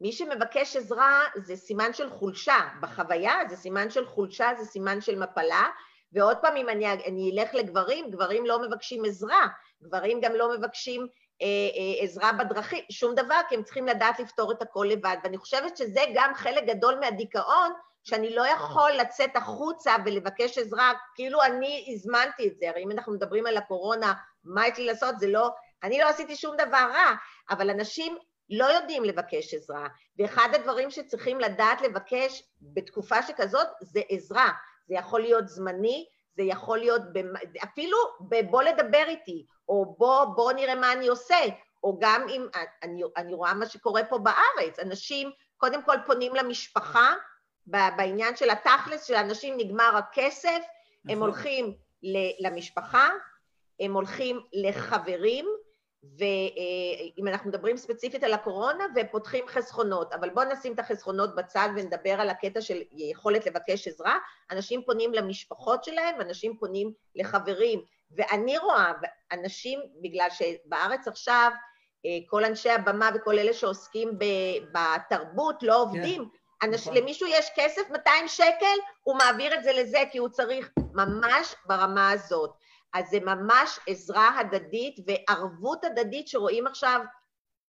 [0.00, 5.18] מי שמבקש עזרה זה סימן של חולשה, בחוויה זה סימן של חולשה, זה סימן של
[5.18, 5.70] מפלה,
[6.12, 9.46] ועוד פעם, אם אני, אני אלך לגברים, גברים לא מבקשים עזרה,
[9.82, 11.06] גברים גם לא מבקשים
[11.42, 15.16] אה, אה, עזרה בדרכים, שום דבר, כי הם צריכים לדעת לפתור את הכל לבד.
[15.24, 17.72] ואני חושבת שזה גם חלק גדול מהדיכאון,
[18.04, 23.12] שאני לא יכול לצאת החוצה ולבקש עזרה, כאילו אני הזמנתי את זה, הרי אם אנחנו
[23.12, 24.12] מדברים על הקורונה,
[24.44, 25.18] מה יש לי לעשות?
[25.18, 25.50] זה לא,
[25.82, 27.14] אני לא עשיתי שום דבר רע,
[27.50, 28.16] אבל אנשים
[28.50, 34.48] לא יודעים לבקש עזרה, ואחד הדברים שצריכים לדעת לבקש בתקופה שכזאת זה עזרה,
[34.88, 37.02] זה יכול להיות זמני, זה יכול להיות
[37.64, 41.36] אפילו בבוא לדבר איתי, או בוא, בוא נראה מה אני עושה,
[41.82, 42.46] או גם אם,
[42.82, 47.14] אני, אני רואה מה שקורה פה בארץ, אנשים קודם כל פונים למשפחה,
[47.66, 51.10] בעניין של התכלס, שלאנשים נגמר הכסף, נכון.
[51.10, 51.74] הם הולכים
[52.40, 53.08] למשפחה,
[53.80, 55.46] הם הולכים לחברים,
[56.02, 62.20] ואם אנחנו מדברים ספציפית על הקורונה, ופותחים חסכונות, אבל בואו נשים את החסכונות בצד ונדבר
[62.20, 64.18] על הקטע של יכולת לבקש עזרה.
[64.50, 68.92] אנשים פונים למשפחות שלהם, אנשים פונים לחברים, ואני רואה
[69.32, 71.50] אנשים, בגלל שבארץ עכשיו
[72.06, 74.18] אה, כל אנשי הבמה וכל אלה שעוסקים
[74.72, 75.80] בתרבות לא.
[75.80, 76.68] עובדים, כן.
[76.68, 76.96] אנש, נכון.
[76.96, 82.10] למישהו יש כסף, 200 שקל, הוא מעביר את זה לזה כי הוא צריך ממש ברמה
[82.10, 82.50] הזאת.
[82.94, 87.00] אז זה ממש עזרה הדדית וערבות הדדית שרואים עכשיו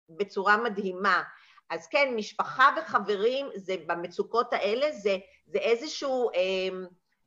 [0.09, 1.23] בצורה מדהימה.
[1.69, 6.69] אז כן, משפחה וחברים, זה במצוקות האלה, זה, זה איזשהו אה,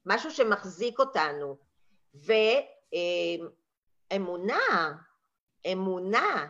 [0.07, 1.57] משהו שמחזיק אותנו.
[4.15, 4.59] ואמונה,
[5.67, 6.47] אה, אמונה,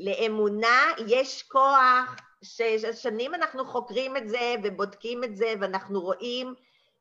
[0.00, 6.54] לאמונה יש כוח, ששנים אנחנו חוקרים את זה ובודקים את זה, ואנחנו רואים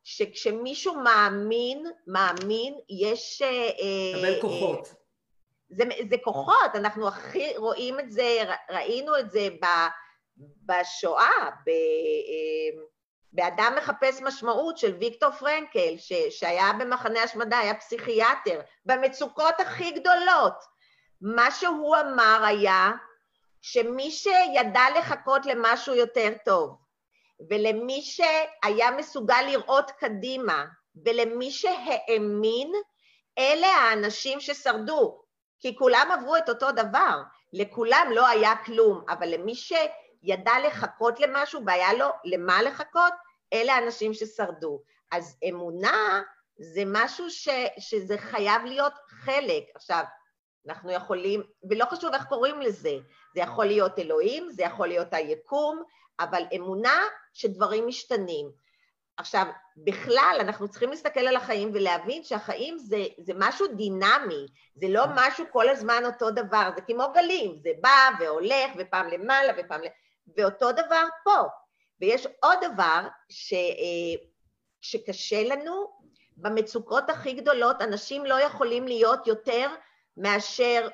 [0.03, 3.41] שכשמישהו מאמין, מאמין, יש...
[3.41, 4.93] מקבל אה, כוחות.
[5.69, 9.65] זה, זה כוחות, אנחנו הכי רואים את זה, ראינו את זה ב,
[10.65, 12.83] בשואה, ב, אה,
[13.33, 20.73] באדם מחפש משמעות של ויקטור פרנקל, ש, שהיה במחנה השמדה, היה פסיכיאטר, במצוקות הכי גדולות.
[21.21, 22.91] מה שהוא אמר היה
[23.61, 26.77] שמי שידע לחכות למשהו יותר טוב,
[27.49, 30.65] ולמי שהיה מסוגל לראות קדימה,
[31.06, 32.71] ולמי שהאמין,
[33.38, 35.23] אלה האנשים ששרדו,
[35.60, 37.21] כי כולם עברו את אותו דבר,
[37.53, 43.13] לכולם לא היה כלום, אבל למי שידע לחכות למשהו והיה לו למה לחכות,
[43.53, 44.82] אלה האנשים ששרדו.
[45.12, 46.21] אז אמונה
[46.58, 49.63] זה משהו ש, שזה חייב להיות חלק.
[49.75, 50.03] עכשיו,
[50.67, 52.97] אנחנו יכולים, ולא חשוב איך קוראים לזה,
[53.36, 55.84] זה יכול להיות אלוהים, זה יכול להיות היקום,
[56.19, 58.51] אבל אמונה שדברים משתנים.
[59.17, 59.45] עכשיו,
[59.77, 65.45] בכלל, אנחנו צריכים להסתכל על החיים ולהבין שהחיים זה, זה משהו דינמי, זה לא משהו
[65.51, 69.87] כל הזמן אותו דבר, זה כמו גלים, זה בא והולך, ופעם למעלה ופעם ל...
[70.37, 71.41] ואותו דבר פה.
[72.01, 74.23] ויש עוד דבר ש, אה,
[74.81, 76.03] שקשה לנו,
[76.37, 79.69] במצוקות הכי גדולות אנשים לא יכולים להיות יותר
[80.17, 80.87] מאשר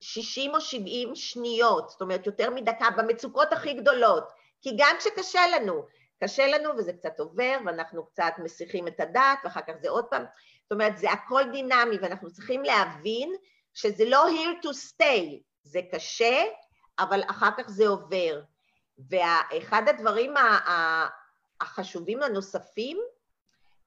[0.00, 4.37] 60 או 70 שניות, זאת אומרת יותר מדקה, במצוקות הכי גדולות.
[4.62, 5.86] כי גם כשקשה לנו,
[6.24, 10.24] קשה לנו וזה קצת עובר ואנחנו קצת מסיחים את הדעת ואחר כך זה עוד פעם,
[10.62, 13.34] זאת אומרת זה הכל דינמי ואנחנו צריכים להבין
[13.74, 16.44] שזה לא here to stay, זה קשה
[16.98, 18.40] אבל אחר כך זה עובר.
[19.10, 20.34] ואחד הדברים
[21.60, 22.98] החשובים הנוספים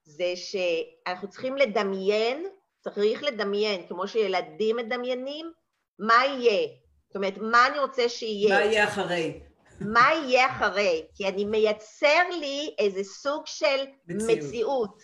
[0.04, 2.46] זה שאנחנו צריכים לדמיין,
[2.80, 5.52] צריך לדמיין, כמו שילדים מדמיינים,
[6.00, 6.68] מה יהיה.
[7.08, 8.60] זאת אומרת, מה אני רוצה שיהיה.
[8.60, 9.51] מה יהיה אחרי.
[9.86, 14.38] מה יהיה אחרי, כי אני מייצר לי איזה סוג של מציאות.
[14.38, 15.02] מציאות.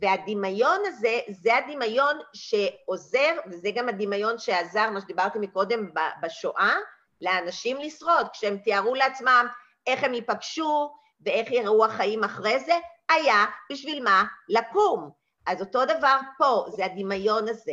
[0.00, 5.90] והדמיון הזה, זה הדמיון שעוזר, וזה גם הדמיון שעזר, מה שדיברתי מקודם
[6.22, 6.74] בשואה,
[7.20, 8.26] לאנשים לשרוד.
[8.32, 9.46] כשהם תיארו לעצמם
[9.86, 12.74] איך הם ייפגשו ואיך יראו החיים אחרי זה,
[13.10, 14.24] היה בשביל מה?
[14.48, 15.10] לקום.
[15.46, 17.72] אז אותו דבר פה, זה הדמיון הזה.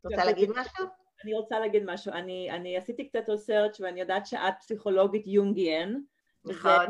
[0.00, 1.03] את רוצה להגיד משהו?
[1.24, 6.00] אני רוצה להגיד משהו, אני, אני עשיתי קצת ריסרצ' ואני יודעת שאת פסיכולוגית יונגיאן.
[6.44, 6.86] נכון.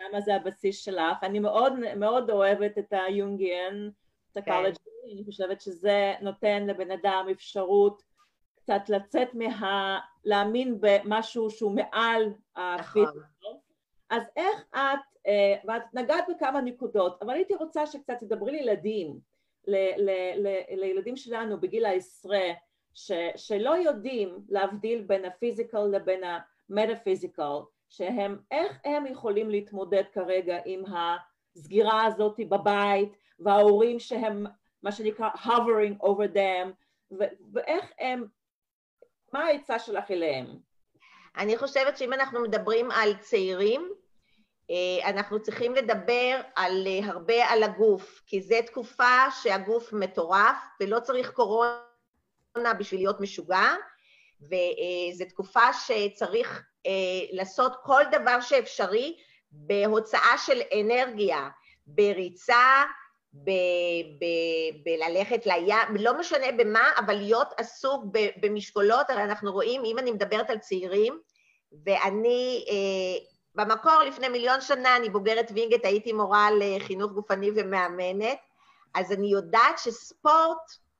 [0.00, 1.22] למה זה הבסיס שלך.
[1.22, 3.90] אני מאוד מאוד אוהבת את היונגיאן,
[4.32, 5.12] את הקולג', כן.
[5.12, 8.02] אני חושבת שזה נותן לבן אדם אפשרות
[8.54, 10.00] קצת לצאת מה...
[10.24, 13.10] להאמין במשהו שהוא מעל הפיזיקה.
[13.40, 13.56] נכון.
[14.10, 19.18] אז איך את, אה, ואת נגעת בכמה נקודות, אבל הייתי רוצה שקצת תדברי לילדים,
[19.66, 20.48] ל, ל, ל,
[20.80, 22.44] לילדים שלנו בגיל העשרה,
[22.94, 30.82] ש, שלא יודעים להבדיל בין הפיזיקל לבין המטאפיזיקל, שהם, איך הם יכולים להתמודד כרגע עם
[30.86, 34.46] הסגירה הזאת בבית וההורים שהם
[34.82, 36.68] מה שנקרא hovering over them
[37.52, 38.24] ואיך הם,
[39.32, 40.46] מה העצה שלך אליהם?
[41.36, 43.92] אני חושבת שאם אנחנו מדברים על צעירים,
[44.70, 51.00] אה, אנחנו צריכים לדבר על אה, הרבה על הגוף, כי זו תקופה שהגוף מטורף ולא
[51.00, 51.91] צריך קורונה
[52.78, 53.74] בשביל להיות משוגע,
[54.40, 56.62] וזו תקופה שצריך
[57.32, 59.16] לעשות כל דבר שאפשרי
[59.52, 61.48] בהוצאה של אנרגיה,
[61.86, 62.82] בריצה,
[64.84, 68.04] בללכת לים, לא משנה במה, אבל להיות עסוק
[68.42, 71.18] במשקולות, הרי אנחנו רואים, אם אני מדברת על צעירים,
[71.86, 78.38] ואני אה, במקור לפני מיליון שנה, אני בוגרת וינגייט, הייתי מורה לחינוך גופני ומאמנת,
[78.94, 80.91] אז אני יודעת שספורט אה,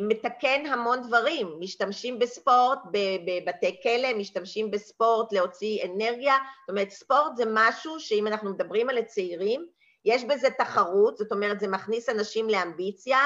[0.00, 2.78] מתקן המון דברים, משתמשים בספורט
[3.24, 8.98] בבתי כלא, משתמשים בספורט להוציא אנרגיה, זאת אומרת ספורט זה משהו שאם אנחנו מדברים על
[8.98, 9.66] הצעירים,
[10.04, 13.18] יש בזה תחרות, זאת אומרת זה מכניס אנשים לאמביציה,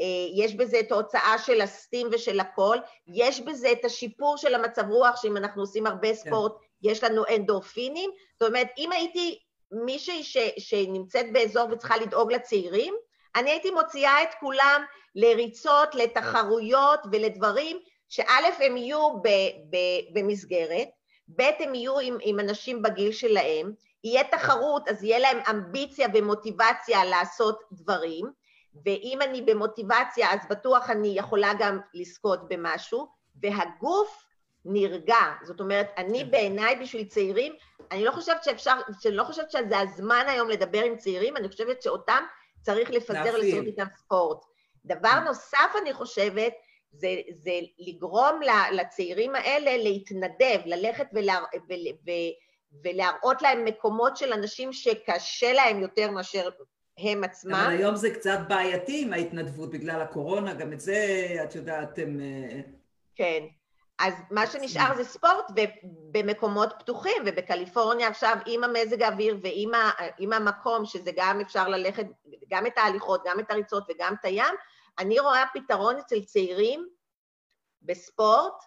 [0.00, 2.76] אה, יש בזה את ההוצאה של הסטים ושל הכל,
[3.06, 6.14] יש בזה את השיפור של המצב רוח, שאם אנחנו עושים הרבה כן.
[6.14, 6.90] ספורט, כן.
[6.90, 8.10] יש לנו אנדורפינים,
[8.40, 9.38] זאת אומרת, אם הייתי
[9.84, 12.94] מישהי ש, שנמצאת באזור וצריכה לדאוג לצעירים,
[13.36, 17.78] אני הייתי מוציאה את כולם לריצות, לתחרויות ולדברים
[18.08, 19.28] שא' הם יהיו ב,
[19.70, 19.76] ב,
[20.12, 20.88] במסגרת,
[21.36, 23.72] ב' הם יהיו עם, עם אנשים בגיל שלהם,
[24.04, 28.26] יהיה תחרות אז יהיה להם אמביציה ומוטיבציה לעשות דברים,
[28.84, 33.08] ואם אני במוטיבציה אז בטוח אני יכולה גם לזכות במשהו,
[33.42, 34.24] והגוף
[34.64, 35.32] נרגע.
[35.42, 36.30] זאת אומרת, אני כן.
[36.30, 37.52] בעיניי בשביל צעירים,
[37.90, 38.74] אני לא חושבת שאפשר,
[39.06, 42.24] אני לא חושבת שזה הזמן היום לדבר עם צעירים, אני חושבת שאותם
[42.62, 44.44] צריך לפזר לעשות איתם ספורט.
[44.84, 45.24] דבר כן.
[45.24, 46.52] נוסף, אני חושבת,
[46.92, 48.40] זה, זה לגרום
[48.72, 51.38] לצעירים האלה להתנדב, ללכת ולה,
[51.68, 52.10] ול, ו,
[52.84, 56.48] ולהראות להם מקומות של אנשים שקשה להם יותר מאשר
[56.98, 57.54] הם עצמם.
[57.54, 62.20] אבל היום זה קצת בעייתי עם ההתנדבות בגלל הקורונה, גם את זה, את יודעת, הם...
[62.20, 62.60] אה,
[63.16, 63.44] כן.
[64.00, 65.50] אז מה שנשאר זה ספורט
[66.10, 72.06] במקומות פתוחים, ובקליפורניה עכשיו עם המזג האוויר ועם המקום, שזה גם אפשר ללכת,
[72.48, 74.54] גם את ההליכות, גם את הריצות וגם את הים,
[74.98, 76.88] אני רואה פתרון אצל צעירים
[77.82, 78.62] בספורט,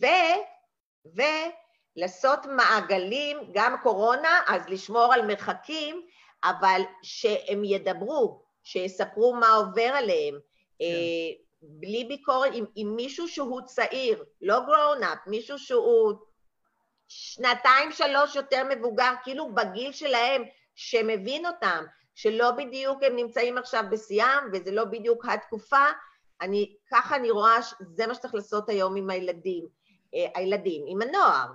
[0.00, 0.06] ו...
[1.04, 6.06] ולעשות מעגלים, גם קורונה, אז לשמור על מרחקים,
[6.44, 10.34] אבל שהם ידברו, שיספרו מה עובר עליהם.
[10.78, 10.84] כן.
[11.62, 16.12] בלי ביקורת, עם, עם מישהו שהוא צעיר, לא גרונאפ, מישהו שהוא
[17.08, 20.42] שנתיים שלוש יותר מבוגר, כאילו בגיל שלהם,
[20.74, 21.84] שמבין אותם,
[22.14, 25.84] שלא בדיוק הם נמצאים עכשיו בשיאם וזה לא בדיוק התקופה,
[26.40, 29.66] אני, ככה אני רואה שזה מה שצריך לעשות היום עם הילדים,
[30.14, 31.46] אה, הילדים, עם הנוער.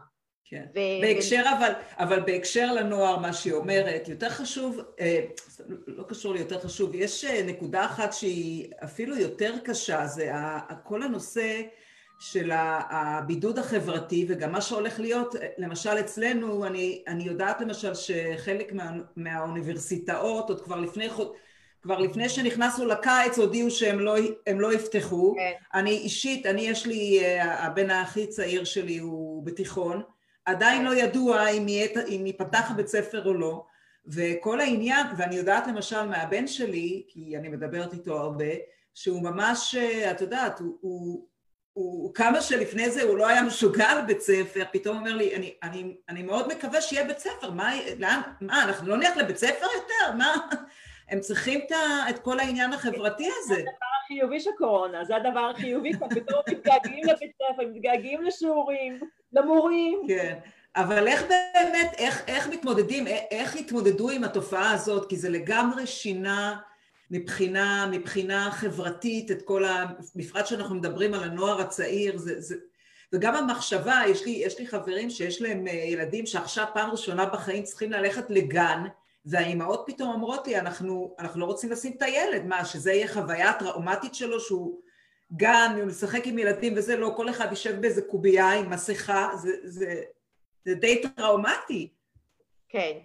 [0.50, 0.66] כן.
[1.02, 5.26] בהקשר אבל, אבל בהקשר לנוער, מה שהיא אומרת, יותר חשוב, אה,
[5.88, 10.32] לא קשור ליותר חשוב, יש אה, נקודה אחת שהיא אפילו יותר קשה, זה
[10.84, 11.62] כל הנושא
[12.20, 12.52] של
[12.90, 18.92] הבידוד החברתי וגם מה שהולך להיות, אה, למשל אצלנו, אני, אני יודעת למשל שחלק מה,
[19.16, 21.10] מהאוניברסיטאות עוד כבר לפני.
[21.82, 24.16] כבר לפני שנכנסנו לקיץ הודיעו שהם לא,
[24.56, 25.36] לא יפתחו.
[25.36, 25.52] כן.
[25.74, 30.02] אני אישית, אני יש לי, הבן הכי צעיר שלי הוא בתיכון,
[30.46, 33.66] עדיין לא ידוע אם, יהיה, אם ייפתח בית ספר או לא,
[34.08, 38.54] וכל העניין, ואני יודעת למשל מהבן שלי, כי אני מדברת איתו הרבה,
[38.94, 39.76] שהוא ממש,
[40.12, 41.28] את יודעת, הוא, הוא,
[41.74, 45.96] הוא כמה שלפני זה הוא לא היה משוגע לבית ספר, פתאום אומר לי, אני, אני,
[46.10, 50.18] אני מאוד מקווה שיהיה בית ספר, מה, לאן, מה, אנחנו לא נלך לבית ספר יותר?
[50.18, 50.36] מה?
[51.10, 51.60] הם צריכים
[52.10, 53.56] את כל העניין החברתי הזה.
[53.56, 59.00] זה הדבר החיובי של קורונה, זה הדבר החיובי, פתאום מתגעגעים לבית ספר, מתגעגעים לשיעורים.
[59.36, 60.02] למורים.
[60.08, 60.40] כן,
[60.76, 65.10] אבל איך באמת, איך, איך מתמודדים, איך התמודדו עם התופעה הזאת?
[65.10, 66.58] כי זה לגמרי שינה
[67.12, 69.86] מבחינה, מבחינה חברתית את כל ה...
[70.16, 72.56] בפרט שאנחנו מדברים על הנוער הצעיר, זה, זה,
[73.14, 77.64] וגם המחשבה, יש לי, יש לי חברים שיש להם אה, ילדים שעכשיו פעם ראשונה בחיים
[77.64, 78.84] צריכים ללכת לגן,
[79.26, 83.54] והאימהות פתאום אומרות לי, אנחנו, אנחנו לא רוצים לשים את הילד, מה, שזה יהיה חוויה
[83.54, 84.80] טראומטית שלו שהוא
[85.34, 90.04] גן, משחק עם ילדים וזה, לא, כל אחד יישב באיזה קובייה עם מסכה, זה, זה,
[90.66, 91.94] זה די טראומטי.
[92.70, 92.98] כן.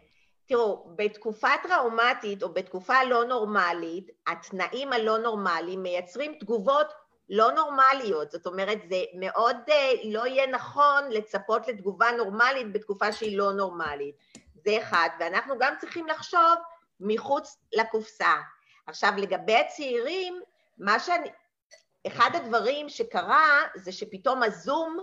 [0.46, 6.92] תראו, בתקופה טראומטית או בתקופה לא נורמלית, התנאים הלא נורמליים מייצרים תגובות
[7.30, 8.30] לא נורמליות.
[8.30, 14.14] זאת אומרת, זה מאוד אה, לא יהיה נכון לצפות לתגובה נורמלית בתקופה שהיא לא נורמלית.
[14.64, 16.54] זה אחד, ואנחנו גם צריכים לחשוב
[17.00, 18.34] מחוץ לקופסה.
[18.86, 20.40] עכשיו, לגבי הצעירים,
[20.78, 21.28] מה שאני,
[22.06, 24.98] אחד הדברים שקרה זה שפתאום הזום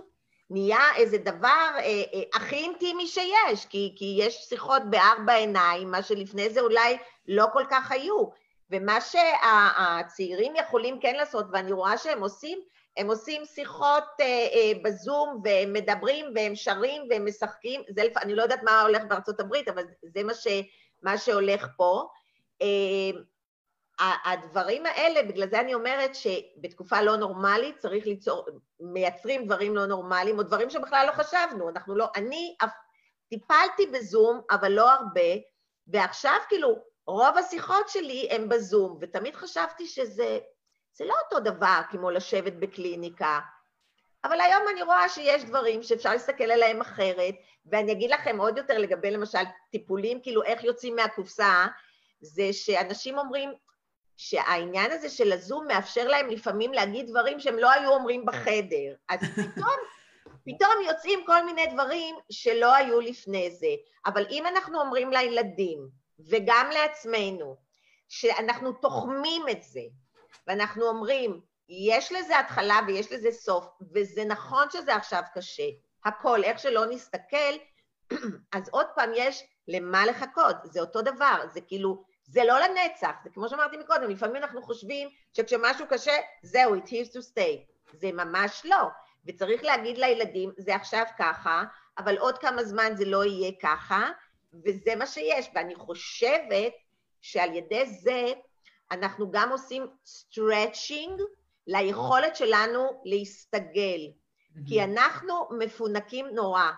[0.50, 6.02] נהיה איזה דבר אה, אה, הכי אינטימי שיש, כי, כי יש שיחות בארבע עיניים, מה
[6.02, 8.24] שלפני זה אולי לא כל כך היו.
[8.70, 12.58] ומה שהצעירים יכולים כן לעשות, ואני רואה שהם עושים,
[12.96, 18.42] הם עושים שיחות אה, אה, בזום והם מדברים והם שרים והם משחקים, זה, אני לא
[18.42, 20.46] יודעת מה הולך בארצות הברית, אבל זה מה, ש,
[21.02, 22.06] מה שהולך פה.
[22.62, 23.20] אה,
[24.00, 28.46] הדברים האלה, בגלל זה אני אומרת שבתקופה לא נורמלית צריך ליצור,
[28.80, 32.56] מייצרים דברים לא נורמליים, או דברים שבכלל לא חשבנו, אנחנו לא, אני
[33.28, 35.30] טיפלתי בזום, אבל לא הרבה,
[35.86, 36.68] ועכשיו כאילו
[37.06, 40.38] רוב השיחות שלי הן בזום, ותמיד חשבתי שזה
[40.92, 43.40] זה לא אותו דבר כמו לשבת בקליניקה,
[44.24, 47.34] אבל היום אני רואה שיש דברים שאפשר להסתכל עליהם אחרת,
[47.66, 49.38] ואני אגיד לכם עוד יותר לגבי למשל
[49.70, 51.66] טיפולים, כאילו איך יוצאים מהקופסה,
[52.20, 53.52] זה שאנשים אומרים
[54.18, 59.20] שהעניין הזה של הזום מאפשר להם לפעמים להגיד דברים שהם לא היו אומרים בחדר, אז
[59.36, 59.76] פתאום,
[60.44, 63.74] פתאום יוצאים כל מיני דברים שלא היו לפני זה,
[64.06, 65.88] אבל אם אנחנו אומרים לילדים
[66.18, 67.56] וגם לעצמנו
[68.08, 69.82] שאנחנו תוחמים את זה,
[70.46, 75.68] ואנחנו אומרים, יש לזה התחלה ויש לזה סוף, וזה נכון שזה עכשיו קשה,
[76.04, 77.54] הכל, איך שלא נסתכל,
[78.56, 83.30] אז עוד פעם יש למה לחכות, זה אותו דבר, זה כאילו, זה לא לנצח, זה
[83.30, 86.12] כמו שאמרתי מקודם, לפעמים אנחנו חושבים שכשמשהו קשה,
[86.42, 87.58] זהו, it has to stay,
[87.92, 88.86] זה ממש לא,
[89.26, 91.64] וצריך להגיד לילדים, זה עכשיו ככה,
[91.98, 94.10] אבל עוד כמה זמן זה לא יהיה ככה,
[94.64, 96.72] וזה מה שיש, ואני חושבת
[97.20, 98.32] שעל ידי זה
[98.90, 101.22] אנחנו גם עושים stretching
[101.66, 104.00] ליכולת שלנו להסתגל,
[104.68, 106.70] כי אנחנו מפונקים נורא,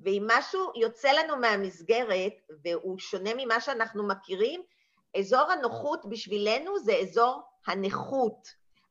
[0.00, 2.32] ואם משהו יוצא לנו מהמסגרת
[2.64, 4.62] והוא שונה ממה שאנחנו מכירים,
[5.18, 8.48] אזור הנוחות בשבילנו זה אזור הנכות.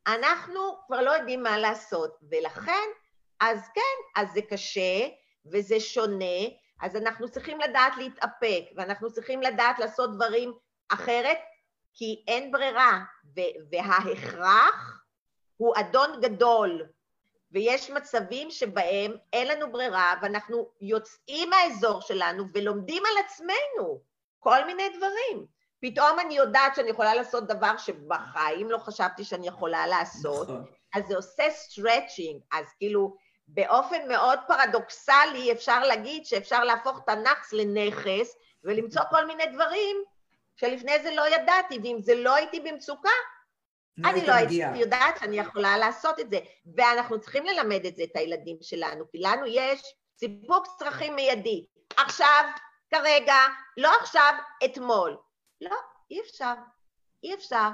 [0.07, 2.89] אנחנו כבר לא יודעים מה לעשות, ולכן,
[3.39, 5.07] אז כן, אז זה קשה
[5.51, 6.41] וזה שונה,
[6.81, 10.53] אז אנחנו צריכים לדעת להתאפק, ואנחנו צריכים לדעת לעשות דברים
[10.89, 11.37] אחרת,
[11.93, 12.99] כי אין ברירה,
[13.71, 15.03] וההכרח
[15.57, 16.83] הוא אדון גדול,
[17.51, 24.01] ויש מצבים שבהם אין לנו ברירה ואנחנו יוצאים מהאזור שלנו ולומדים על עצמנו
[24.39, 25.45] כל מיני דברים.
[25.81, 30.65] פתאום אני יודעת שאני יכולה לעשות דבר שבחיים לא חשבתי שאני יכולה לעשות, נכון.
[30.93, 33.15] אז זה עושה stretching, אז כאילו
[33.47, 39.97] באופן מאוד פרדוקסלי אפשר להגיד שאפשר להפוך את הנאחס לנכס ולמצוא כל מיני דברים
[40.55, 43.09] שלפני זה לא ידעתי, ואם זה לא הייתי במצוקה,
[43.97, 46.39] לא אני לא הייתי יודעת שאני יכולה לעשות את זה.
[46.75, 49.81] ואנחנו צריכים ללמד את זה, את הילדים שלנו, כי לנו יש
[50.17, 51.65] סיפוק צרכים מיידי.
[51.97, 52.43] עכשיו,
[52.89, 53.35] כרגע,
[53.77, 54.33] לא עכשיו,
[54.65, 55.17] אתמול.
[55.61, 55.75] לא,
[56.11, 56.53] אי אפשר.
[57.23, 57.69] אי אפשר.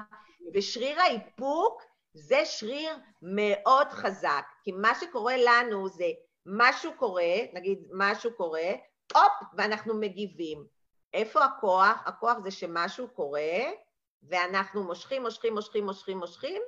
[0.54, 1.82] ושריר האיפוק
[2.12, 6.06] זה שריר מאוד חזק, כי מה שקורה לנו זה
[6.46, 8.70] משהו קורה, נגיד משהו קורה,
[9.14, 10.66] הופ, ואנחנו מגיבים.
[11.14, 12.02] איפה הכוח?
[12.06, 13.60] הכוח זה שמשהו קורה,
[14.22, 16.62] ואנחנו מושכים, מושכים, מושכים, מושכים, מושכים,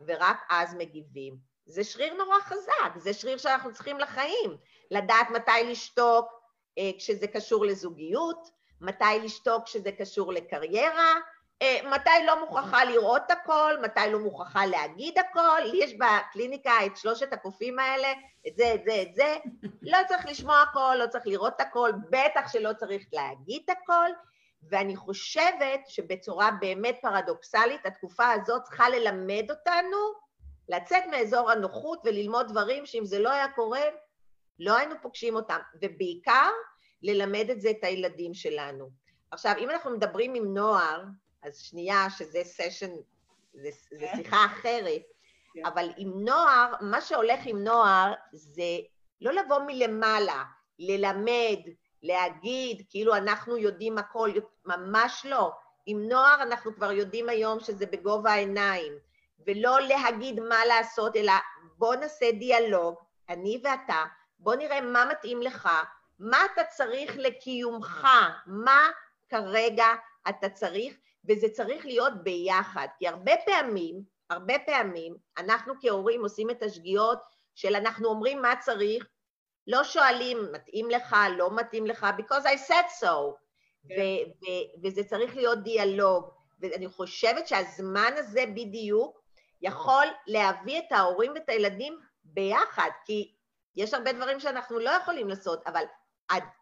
[0.00, 1.36] ורק אז מגיבים.
[1.66, 4.56] זה שריר נורא חזק, זה שריר שאנחנו צריכים לחיים.
[4.90, 6.26] לדעת מתי לשתוק
[6.78, 8.50] אה, כשזה קשור לזוגיות,
[8.82, 11.14] מתי לשתוק כשזה קשור לקריירה,
[11.62, 16.96] אה, מתי לא מוכרחה לראות הכל, מתי לא מוכרחה להגיד הכל, לי יש בקליניקה את
[16.96, 18.08] שלושת הקופים האלה,
[18.48, 19.36] את זה, את זה, את זה,
[19.82, 24.10] לא צריך לשמוע הכל, לא צריך לראות הכל, בטח שלא צריך להגיד הכל,
[24.62, 29.96] ואני חושבת שבצורה באמת פרדוקסלית, התקופה הזאת צריכה ללמד אותנו
[30.68, 33.82] לצאת מאזור הנוחות וללמוד דברים שאם זה לא היה קורה,
[34.58, 36.50] לא היינו פוגשים אותם, ובעיקר
[37.02, 38.90] ללמד את זה את הילדים שלנו.
[39.30, 41.02] עכשיו, אם אנחנו מדברים עם נוער,
[41.42, 42.90] אז שנייה, שזה סשן,
[43.54, 44.16] זה, זה כן.
[44.16, 45.02] שיחה אחרת,
[45.54, 45.66] כן.
[45.66, 48.78] אבל עם נוער, מה שהולך עם נוער זה
[49.20, 50.44] לא לבוא מלמעלה,
[50.78, 51.60] ללמד,
[52.02, 54.30] להגיד, כאילו אנחנו יודעים הכל,
[54.66, 55.52] ממש לא.
[55.86, 58.92] עם נוער אנחנו כבר יודעים היום שזה בגובה העיניים,
[59.46, 61.32] ולא להגיד מה לעשות, אלא
[61.78, 62.94] בוא נעשה דיאלוג,
[63.28, 64.04] אני ואתה,
[64.38, 65.68] בוא נראה מה מתאים לך,
[66.22, 68.06] מה אתה צריך לקיומך,
[68.46, 68.88] מה
[69.28, 69.86] כרגע
[70.28, 70.94] אתה צריך,
[71.28, 77.18] וזה צריך להיות ביחד, כי הרבה פעמים, הרבה פעמים, אנחנו כהורים עושים את השגיאות
[77.54, 79.06] של אנחנו אומרים מה צריך,
[79.66, 83.36] לא שואלים, מתאים לך, לא מתאים לך, because I said so,
[83.88, 83.94] כן.
[84.82, 89.22] וזה צריך להיות דיאלוג, ואני חושבת שהזמן הזה בדיוק
[89.62, 93.34] יכול להביא את ההורים ואת הילדים ביחד, כי
[93.76, 95.84] יש הרבה דברים שאנחנו לא יכולים לעשות, אבל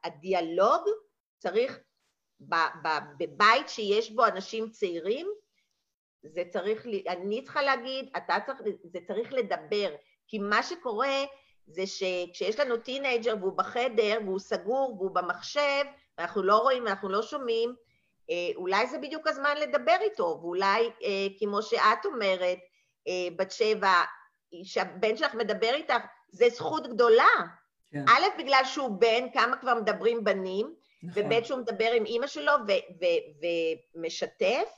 [0.05, 0.83] הדיאלוג
[1.39, 1.79] צריך
[3.19, 5.27] בבית שיש בו אנשים צעירים,
[6.23, 9.95] זה צריך, אני צריכה להגיד, אתה צריך, זה צריך לדבר,
[10.29, 11.25] כי מה שקורה
[11.67, 15.85] זה שכשיש לנו teenager והוא בחדר והוא סגור והוא במחשב,
[16.19, 17.75] אנחנו לא רואים, אנחנו לא שומעים,
[18.31, 22.59] אה, אולי זה בדיוק הזמן לדבר איתו, ואולי, אה, כמו שאת אומרת,
[23.09, 23.93] אה, בת שבע,
[24.63, 27.31] שהבן שלך מדבר איתך, זה זכות גדולה.
[27.93, 28.05] כן.
[28.09, 31.23] א', בגלל שהוא בן, כמה כבר מדברים בנים, נכון.
[31.27, 32.53] וב' שהוא מדבר עם אימא שלו
[33.95, 34.69] ומשתף,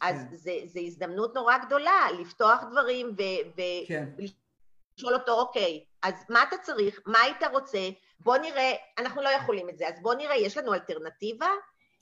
[0.00, 0.66] אז כן.
[0.66, 5.20] זו הזדמנות נורא גדולה לפתוח דברים ולשאול כן.
[5.20, 7.00] אותו, אוקיי, אז מה אתה צריך?
[7.06, 7.88] מה היית רוצה?
[8.20, 11.50] בוא נראה, אנחנו לא יכולים את זה, אז בוא נראה, יש לנו אלטרנטיבה?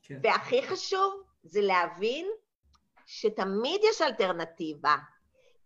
[0.03, 0.19] כן.
[0.23, 2.27] והכי חשוב זה להבין
[3.07, 4.97] שתמיד יש אלטרנטיבה.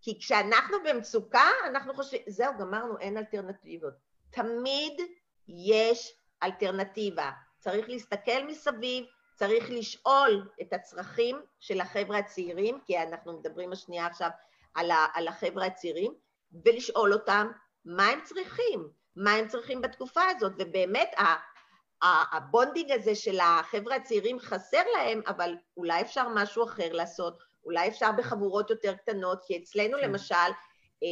[0.00, 3.94] כי כשאנחנו במצוקה, אנחנו חושבים, זהו, גמרנו, אין אלטרנטיבות.
[4.34, 5.00] תמיד
[5.48, 6.12] יש
[6.42, 7.30] אלטרנטיבה.
[7.58, 9.04] צריך להסתכל מסביב,
[9.34, 14.28] צריך לשאול את הצרכים של החבר'ה הצעירים, כי אנחנו מדברים השנייה עכשיו
[14.74, 16.14] על, ה, על החבר'ה הצעירים,
[16.64, 17.50] ולשאול אותם
[17.84, 21.14] מה הם צריכים, מה הם צריכים בתקופה הזאת, ובאמת
[22.32, 27.88] ה bonding הזה של החבר'ה הצעירים חסר להם, אבל אולי אפשר משהו אחר לעשות, אולי
[27.88, 30.08] אפשר בחבורות יותר קטנות, כי אצלנו כן.
[30.08, 30.34] למשל
[31.02, 31.08] אה,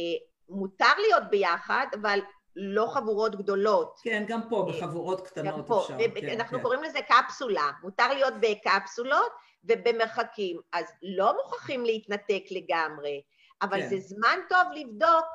[0.49, 2.19] מותר להיות ביחד, אבל
[2.55, 3.99] לא חבורות גדולות.
[4.03, 5.81] כן, גם פה אה, בחבורות קטנות גם פה.
[5.81, 5.97] אפשר.
[6.21, 6.63] כן, אנחנו כן.
[6.63, 9.31] קוראים לזה קפסולה, מותר להיות בקפסולות
[9.63, 13.21] ובמרחקים, אז לא מוכרחים להתנתק לגמרי,
[13.61, 13.89] אבל כן.
[13.89, 15.25] זה זמן טוב לבדוק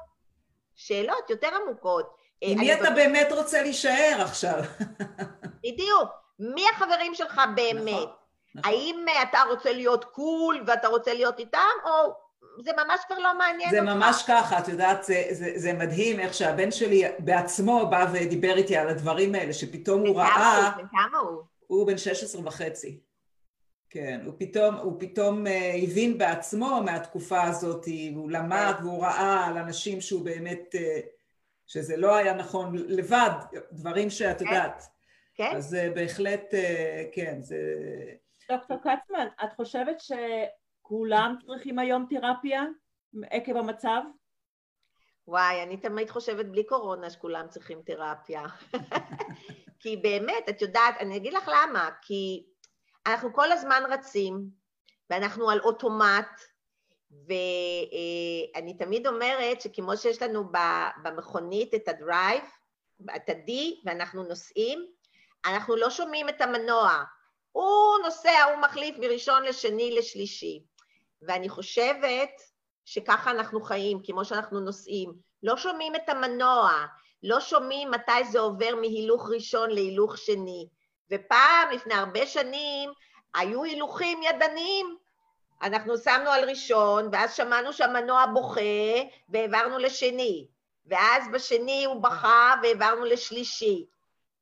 [0.75, 2.17] שאלות יותר עמוקות.
[2.43, 4.59] אה, עם מי אתה באמת רוצה להישאר עכשיו?
[5.63, 6.11] בדיוק.
[6.39, 7.83] מי החברים שלך באמת?
[7.85, 8.09] נכון,
[8.55, 8.73] נכון.
[8.73, 12.15] האם אתה רוצה להיות קול ואתה רוצה להיות איתם, או
[12.65, 13.91] זה ממש כבר לא מעניין זה אותך.
[13.91, 18.57] זה ממש ככה, את יודעת, זה, זה, זה מדהים איך שהבן שלי בעצמו בא ודיבר
[18.57, 20.71] איתי על הדברים האלה, שפתאום הוא ראה...
[20.77, 21.43] בן כמה הוא?
[21.67, 23.01] הוא בן 16 וחצי.
[23.91, 25.51] כן, הוא פתאום, הוא פתאום uh,
[25.83, 28.85] הבין בעצמו מהתקופה הזאת, הוא למד כן.
[28.85, 30.79] והוא ראה על אנשים שהוא באמת, uh,
[31.67, 33.31] שזה לא היה נכון לבד,
[33.73, 34.47] דברים שאת כן.
[34.47, 34.83] יודעת.
[35.35, 35.57] כן.
[35.57, 36.57] אז uh, בהחלט, uh,
[37.13, 37.57] כן, זה...
[38.51, 40.01] דוקטור קצמן, את חושבת
[40.89, 42.65] שכולם צריכים היום תרפיה
[43.31, 44.01] עקב המצב?
[45.27, 48.47] וואי, אני תמיד חושבת בלי קורונה שכולם צריכים תרפיה.
[49.81, 52.47] כי באמת, את יודעת, אני אגיד לך למה, כי
[53.07, 54.45] אנחנו כל הזמן רצים,
[55.11, 56.41] ואנחנו על אוטומט,
[57.11, 60.45] ואני תמיד אומרת שכמו שיש לנו
[61.03, 62.45] במכונית את הדרייב,
[63.17, 63.53] את ה-D,
[63.85, 64.87] ואנחנו נוסעים,
[65.45, 67.03] אנחנו לא שומעים את המנוע.
[67.53, 70.65] הוא נוסע, הוא מחליף מראשון לשני לשלישי.
[71.23, 72.31] ואני חושבת
[72.85, 75.13] שככה אנחנו חיים, כמו שאנחנו נוסעים.
[75.43, 76.71] לא שומעים את המנוע,
[77.23, 80.69] לא שומעים מתי זה עובר מהילוך ראשון להילוך שני.
[81.11, 82.91] ופעם, לפני הרבה שנים,
[83.35, 84.97] היו הילוכים ידניים.
[85.63, 88.61] אנחנו שמנו על ראשון, ואז שמענו שהמנוע בוכה,
[89.29, 90.47] והעברנו לשני.
[90.87, 93.87] ואז בשני הוא בכה, והעברנו לשלישי.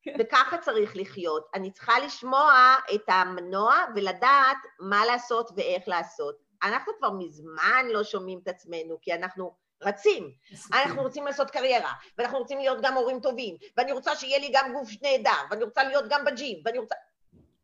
[0.03, 0.17] כן.
[0.19, 1.47] וככה צריך לחיות.
[1.55, 6.46] אני צריכה לשמוע את המנוע ולדעת מה לעשות ואיך לעשות.
[6.63, 10.33] אנחנו כבר מזמן לא שומעים את עצמנו, כי אנחנו רצים.
[10.73, 14.73] אנחנו רוצים לעשות קריירה, ואנחנו רוצים להיות גם הורים טובים, ואני רוצה שיהיה לי גם
[14.73, 16.95] גוף נהדר, ואני רוצה להיות גם בג'ים, ואני רוצה...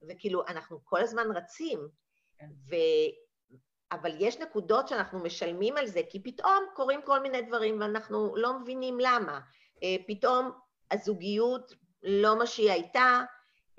[0.09, 1.89] וכאילו, אנחנו כל הזמן רצים,
[2.39, 2.47] כן.
[2.71, 2.75] ו...
[3.93, 8.59] אבל יש נקודות שאנחנו משלמים על זה, כי פתאום קורים כל מיני דברים ואנחנו לא
[8.59, 9.41] מבינים למה.
[9.83, 10.51] אה, פתאום
[10.91, 11.73] הזוגיות
[12.03, 13.21] לא מה שהיא הייתה,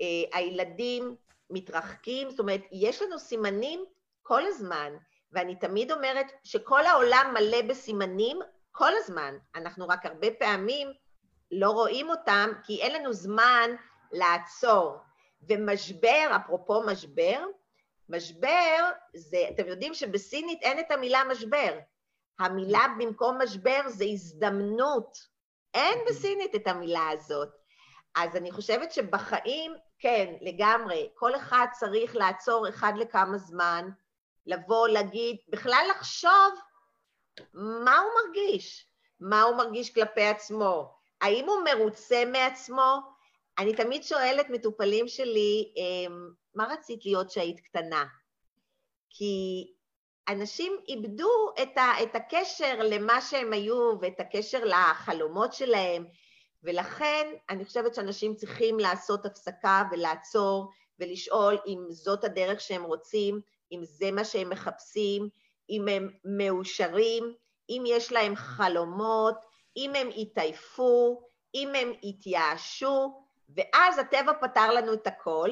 [0.00, 1.16] אה, הילדים
[1.50, 3.84] מתרחקים, זאת אומרת, יש לנו סימנים
[4.26, 4.92] כל הזמן,
[5.32, 8.38] ואני תמיד אומרת שכל העולם מלא בסימנים
[8.72, 10.88] כל הזמן, אנחנו רק הרבה פעמים
[11.50, 13.70] לא רואים אותם כי אין לנו זמן
[14.12, 14.96] לעצור.
[15.48, 17.44] ומשבר, אפרופו משבר,
[18.08, 21.78] משבר זה, אתם יודעים שבסינית אין את המילה משבר.
[22.38, 25.18] המילה במקום משבר זה הזדמנות.
[25.74, 27.48] אין בסינית את המילה הזאת.
[28.14, 33.88] אז אני חושבת שבחיים, כן, לגמרי, כל אחד צריך לעצור אחד לכמה זמן,
[34.46, 36.54] לבוא, להגיד, בכלל לחשוב
[37.54, 38.86] מה הוא מרגיש,
[39.20, 42.98] מה הוא מרגיש כלפי עצמו, האם הוא מרוצה מעצמו?
[43.58, 48.04] אני תמיד שואלת מטופלים שלי, אמ, מה רצית להיות כשהיית קטנה?
[49.10, 49.66] כי
[50.28, 56.06] אנשים איבדו את, ה, את הקשר למה שהם היו ואת הקשר לחלומות שלהם,
[56.62, 63.40] ולכן אני חושבת שאנשים צריכים לעשות הפסקה ולעצור ולשאול אם זאת הדרך שהם רוצים,
[63.74, 65.28] אם זה מה שהם מחפשים,
[65.70, 67.34] אם הם מאושרים,
[67.70, 69.34] אם יש להם חלומות,
[69.76, 73.24] אם הם התעייפו, אם הם התייאשו,
[73.56, 75.50] ואז הטבע פתר לנו את הכל.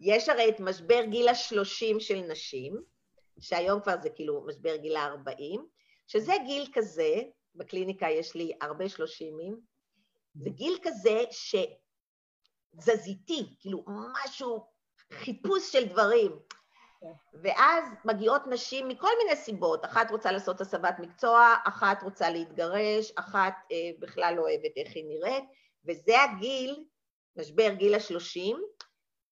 [0.00, 2.82] יש הרי את משבר גיל השלושים של נשים,
[3.40, 5.66] שהיום כבר זה כאילו משבר גיל הארבעים,
[6.06, 7.14] שזה גיל כזה,
[7.54, 9.60] בקליניקה יש לי הרבה שלושימים,
[10.34, 11.22] זה גיל כזה
[12.76, 14.66] שזזיתי, כאילו משהו,
[15.12, 16.38] חיפוש של דברים.
[17.42, 23.54] ואז מגיעות נשים מכל מיני סיבות, אחת רוצה לעשות הסבת מקצוע, אחת רוצה להתגרש, אחת
[23.72, 25.44] אה, בכלל לא אוהבת איך היא נראית,
[25.84, 26.84] וזה הגיל,
[27.36, 28.62] משבר גיל השלושים,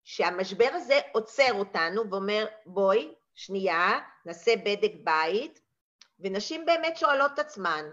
[0.03, 5.59] שהמשבר הזה עוצר אותנו ואומר, בואי, שנייה, נעשה בדק בית,
[6.20, 7.86] ונשים באמת שואלות את עצמן,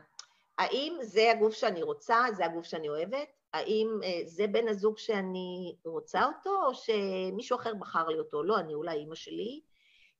[0.58, 3.39] האם זה הגוף שאני רוצה, זה הגוף שאני אוהבת?
[3.54, 8.42] האם אה, זה בן הזוג שאני רוצה אותו, או שמישהו אחר בחר לי אותו?
[8.42, 9.60] לא, אני אולי אימא שלי.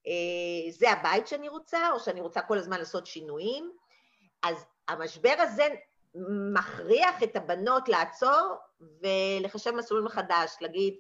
[0.07, 3.73] אה, זה הבית שאני רוצה, או שאני רוצה כל הזמן לעשות שינויים?
[4.43, 5.69] אז המשבר הזה
[6.55, 10.95] מכריח את הבנות לעצור ולחשב מסלול מחדש, להגיד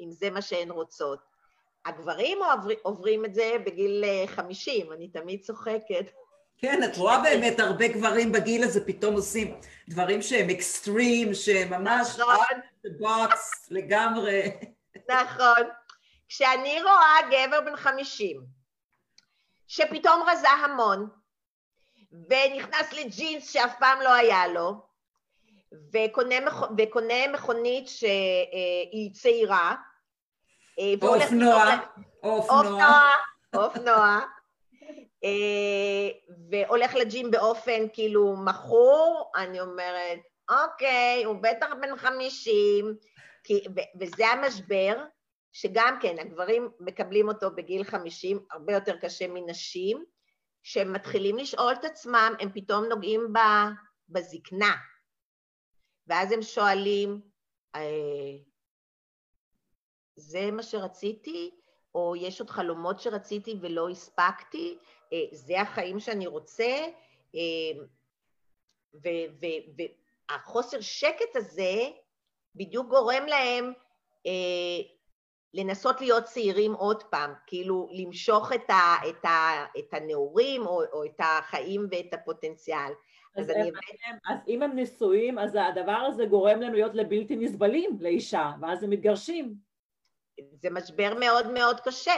[0.00, 1.18] אם זה מה שהן רוצות.
[1.84, 2.38] הגברים
[2.82, 6.06] עוברים את זה בגיל 50, אה, אני תמיד צוחקת.
[6.58, 12.18] כן, את רואה באמת הרבה גברים בגיל הזה פתאום עושים דברים שהם אקסטרים, שהם ממש
[12.18, 12.60] נכון.
[12.98, 14.42] box לגמרי.
[15.10, 15.68] נכון.
[16.28, 18.40] כשאני רואה גבר בן 50,
[19.66, 21.08] שפתאום רזה המון,
[22.12, 24.86] ונכנס לג'ינס שאף פעם לא היה לו,
[25.92, 26.34] וקונה,
[26.78, 29.74] וקונה מכונית שהיא צעירה,
[30.78, 31.64] אה, אופנוע,
[32.22, 33.00] אופנוע,
[33.54, 34.20] אופנוע, אה,
[36.50, 40.18] והולך לג'ים באופן כאילו מכור, אני אומרת,
[40.50, 42.96] אוקיי, הוא בטח בן חמישים,
[44.00, 45.04] וזה המשבר,
[45.52, 50.04] שגם כן, הגברים מקבלים אותו בגיל חמישים, הרבה יותר קשה מנשים,
[50.62, 53.32] שהם מתחילים לשאול את עצמם, הם פתאום נוגעים
[54.08, 54.74] בזקנה.
[56.06, 57.20] ואז הם שואלים,
[57.76, 57.80] אה,
[60.16, 61.50] זה מה שרציתי?
[61.94, 64.78] או יש עוד חלומות שרציתי ולא הספקתי?
[65.14, 66.86] אה, זה החיים שאני רוצה?
[67.34, 67.40] אה,
[70.30, 71.88] והחוסר שקט הזה
[72.54, 73.72] בדיוק גורם להם
[75.54, 81.04] לנסות להיות צעירים עוד פעם, כאילו למשוך את, ה, את, ה, את הנעורים או, או
[81.04, 82.92] את החיים ואת הפוטנציאל.
[83.36, 83.66] אז, אז, הם,
[84.06, 88.82] הם, אז אם הם נשואים, אז הדבר הזה גורם להם להיות לבלתי נסבלים לאישה, ואז
[88.82, 89.54] הם מתגרשים.
[90.52, 92.16] זה משבר מאוד מאוד קשה,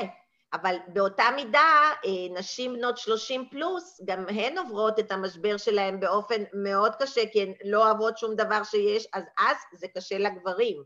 [0.53, 6.43] אבל באותה מידה אה, נשים בנות 30 פלוס, גם הן עוברות את המשבר שלהן באופן
[6.53, 10.83] מאוד קשה, כי הן לא אוהבות שום דבר שיש, אז אז זה קשה לגברים.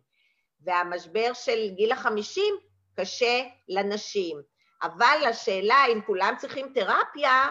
[0.61, 2.55] והמשבר של גיל החמישים
[2.97, 4.43] קשה לנשים.
[4.83, 7.49] אבל השאלה אם כולם צריכים תרפיה,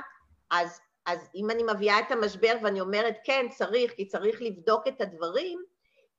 [0.51, 5.01] אז, אז אם אני מביאה את המשבר ואני אומרת כן צריך, כי צריך לבדוק את
[5.01, 5.63] הדברים,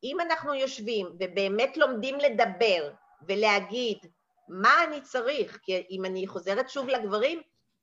[0.05, 2.91] אם אנחנו יושבים ובאמת לומדים לדבר
[3.29, 3.99] ולהגיד
[4.51, 7.43] מה אני צריך, כי אם אני חוזרת שוב לגברים,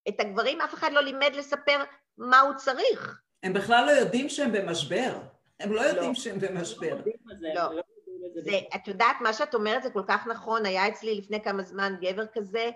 [0.09, 1.83] את הגברים אף אחד לא לימד לספר
[2.17, 3.21] מה הוא צריך.
[3.43, 5.17] הם בכלל לא יודעים שהם במשבר.
[5.59, 6.15] הם לא יודעים לא.
[6.15, 6.97] שהם במשבר.
[7.55, 7.75] לא.
[7.75, 7.81] לא.
[8.43, 11.95] זה, את יודעת, מה שאת אומרת זה כל כך נכון, היה אצלי לפני כמה זמן
[12.01, 12.69] גבר כזה,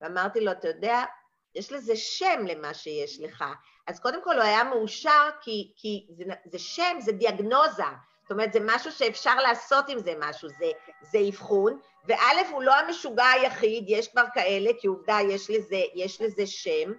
[0.00, 1.04] ואמרתי לו, אתה יודע,
[1.54, 3.44] יש לזה שם למה שיש לך.
[3.86, 7.82] אז קודם כל הוא היה מאושר כי, כי זה, זה שם, זה דיאגנוזה.
[8.32, 10.70] אומרת, זה משהו שאפשר לעשות עם זה משהו, זה,
[11.00, 16.20] זה אבחון, וא', הוא לא המשוגע היחיד, יש כבר כאלה, כי עובדה, יש לזה, יש
[16.20, 16.92] לזה שם.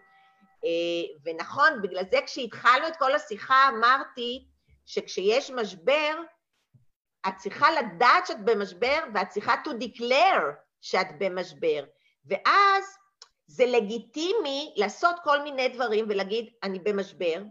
[0.65, 4.45] אה, ונכון, בגלל זה כשהתחלנו את כל השיחה אמרתי
[4.85, 6.13] שכשיש משבר,
[7.27, 10.43] את צריכה לדעת שאת במשבר ואת צריכה to declare
[10.81, 11.83] שאת במשבר.
[12.25, 12.97] ואז
[13.47, 17.41] זה לגיטימי לעשות כל מיני דברים ולהגיד, אני במשבר,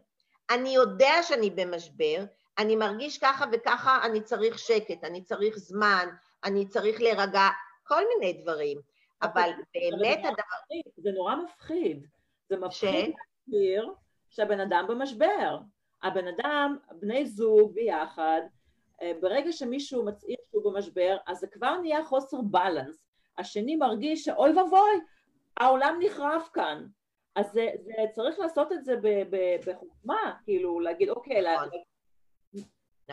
[0.51, 2.25] אני יודע שאני במשבר,
[2.59, 6.09] אני מרגיש ככה וככה, אני צריך שקט, אני צריך זמן,
[6.45, 7.49] אני צריך להירגע,
[7.85, 8.79] כל מיני דברים.
[9.23, 10.81] אבל באמת הדבר...
[10.97, 12.07] זה נורא מפחיד.
[12.49, 13.15] זה מפחיד
[13.49, 13.93] להכיר
[14.31, 15.59] שהבן אדם במשבר.
[16.03, 18.41] הבן אדם, בני זוג ביחד,
[19.03, 23.07] אה, ברגע שמישהו מצהיר שהוא במשבר, אז זה כבר נהיה חוסר בלנס.
[23.39, 25.01] השני מרגיש שאוי ואבוי,
[25.57, 26.87] העולם נחרב כאן.
[27.35, 28.95] אז זה, זה צריך לעשות את זה
[29.67, 31.69] בחוכמה, כאילו להגיד אוקיי, נכון.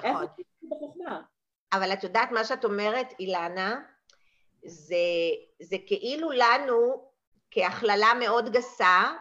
[0.05, 0.25] נכון.
[0.69, 1.21] בחוכמה.
[1.73, 3.81] אבל את יודעת מה שאת אומרת, אילנה,
[4.65, 4.95] זה,
[5.61, 7.09] זה כאילו לנו,
[7.51, 9.13] כהכללה מאוד גסה,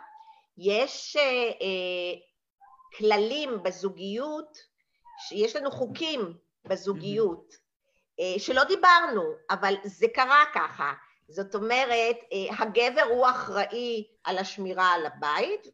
[0.58, 2.20] יש אה, אה,
[2.98, 4.58] כללים בזוגיות,
[5.32, 7.54] יש לנו חוקים בזוגיות,
[8.20, 10.92] אה, שלא דיברנו, אבל זה קרה ככה.
[11.28, 15.66] זאת אומרת, אה, הגבר הוא אחראי על השמירה על הבית,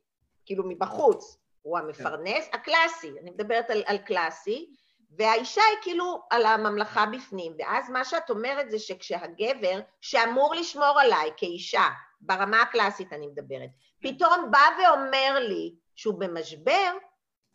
[0.46, 4.74] כאילו מבחוץ, הוא המפרנס, הקלאסי, אני מדברת על, על קלאסי,
[5.18, 11.30] והאישה היא כאילו על הממלכה בפנים, ואז מה שאת אומרת זה שכשהגבר, שאמור לשמור עליי
[11.36, 11.88] כאישה,
[12.20, 13.70] ברמה הקלאסית אני מדברת,
[14.02, 16.92] פתאום בא ואומר לי שהוא במשבר,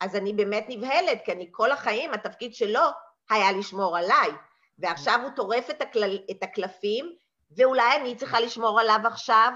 [0.00, 2.84] אז אני באמת נבהלת, כי אני כל החיים, התפקיד שלו
[3.30, 4.30] היה לשמור עליי,
[4.78, 6.18] ועכשיו הוא טורף את, הקל...
[6.30, 7.14] את הקלפים,
[7.56, 9.52] ואולי אני צריכה לשמור עליו עכשיו,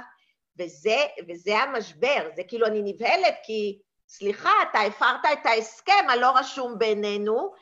[0.59, 0.97] וזה,
[1.29, 3.79] וזה המשבר, זה כאילו אני נבהלת כי
[4.09, 7.53] סליחה, אתה הפרת את ההסכם הלא רשום בינינו,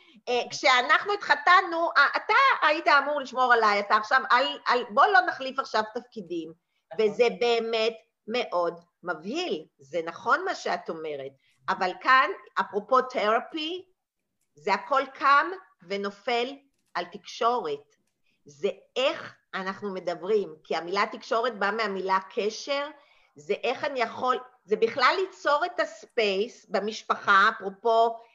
[0.51, 5.59] כשאנחנו התחתנו, אה, אתה היית אמור לשמור עליי, אתה עכשיו, אל, אל, בוא לא נחליף
[5.59, 6.53] עכשיו תפקידים,
[6.93, 7.07] נכון.
[7.07, 7.95] וזה באמת
[8.27, 11.33] מאוד מבהיל, זה נכון מה שאת אומרת,
[11.69, 13.85] אבל כאן, אפרופו therapy,
[14.55, 15.47] זה הכל קם
[15.83, 16.47] ונופל
[16.95, 17.97] על תקשורת.
[18.45, 22.89] זה איך אנחנו מדברים, כי המילה תקשורת באה מהמילה קשר,
[23.37, 28.32] זה איך אני יכול, זה בכלל ליצור את ה space במשפחה, אפרופו אה,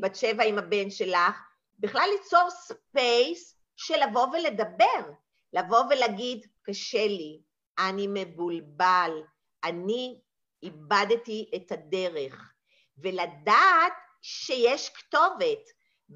[0.00, 1.36] בת שבע עם הבן שלך,
[1.78, 5.12] בכלל ליצור space של לבוא ולדבר,
[5.52, 7.40] לבוא ולהגיד, קשה לי,
[7.78, 9.22] אני מבולבל,
[9.64, 10.20] אני
[10.62, 12.52] איבדתי את הדרך,
[12.98, 13.92] ולדעת
[14.22, 15.68] שיש כתובת,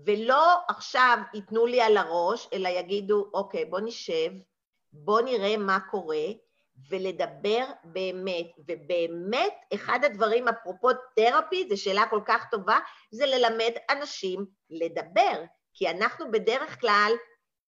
[0.07, 4.31] ולא עכשיו ייתנו לי על הראש, אלא יגידו, אוקיי, בוא נשב,
[4.93, 6.27] בוא נראה מה קורה,
[6.91, 8.47] ולדבר באמת.
[8.69, 12.79] ובאמת, אחד הדברים, אפרופו תרפי, זו שאלה כל כך טובה,
[13.11, 15.45] זה ללמד אנשים לדבר.
[15.75, 17.13] כי אנחנו בדרך כלל,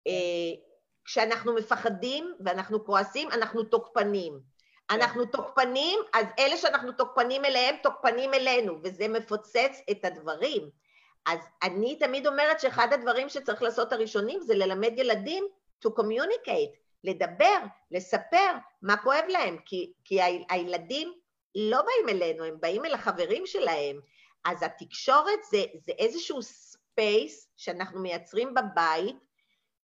[0.08, 0.12] אה,
[1.06, 4.40] כשאנחנו מפחדים ואנחנו כועסים, אנחנו תוקפנים.
[4.90, 10.70] אנחנו תוקפנים, אז אלה שאנחנו תוקפנים אליהם, תוקפנים אלינו, וזה מפוצץ את הדברים.
[11.26, 15.48] אז אני תמיד אומרת שאחד הדברים שצריך לעשות הראשונים זה ללמד ילדים
[15.86, 17.58] to communicate, לדבר,
[17.92, 21.14] לספר מה כואב להם, כי, כי הילדים
[21.56, 24.00] לא באים אלינו, הם באים אל החברים שלהם.
[24.46, 29.16] אז התקשורת זה, זה איזשהו space שאנחנו מייצרים בבית,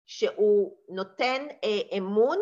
[0.07, 2.39] שהוא נותן אה, אמון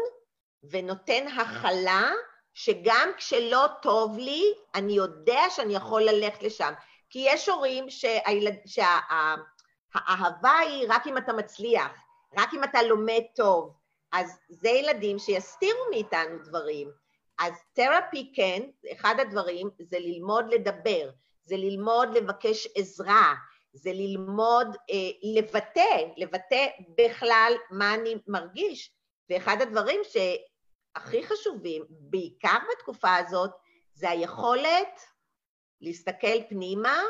[0.63, 2.11] ונותן הכלה,
[2.55, 6.73] שגם כשלא טוב לי, אני יודע שאני יכול ללכת לשם.
[7.11, 11.93] כי יש הורים שהילד, שהאהבה היא רק אם אתה מצליח,
[12.39, 13.75] רק אם אתה לומד טוב,
[14.13, 16.91] אז זה ילדים שיסתירו מאיתנו דברים.
[17.39, 21.11] אז תרפי כן, אחד הדברים זה ללמוד לדבר,
[21.45, 23.35] זה ללמוד לבקש עזרה,
[23.73, 26.67] זה ללמוד אה, לבטא, לבטא
[26.99, 28.93] בכלל מה אני מרגיש.
[29.31, 33.51] ואחד הדברים שהכי חשובים, בעיקר בתקופה הזאת,
[33.95, 35.01] זה היכולת
[35.81, 37.03] להסתכל פנימה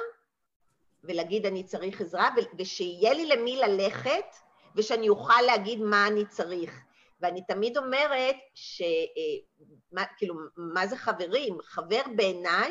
[1.05, 2.29] ולהגיד אני צריך עזרה,
[2.59, 4.37] ושיהיה לי למי ללכת
[4.77, 6.90] ושאני אוכל להגיד מה אני צריך.
[7.21, 8.83] ואני תמיד אומרת ש...
[8.83, 11.59] אה, מה, כאילו, מה זה חברים?
[11.63, 12.71] חבר בעיניי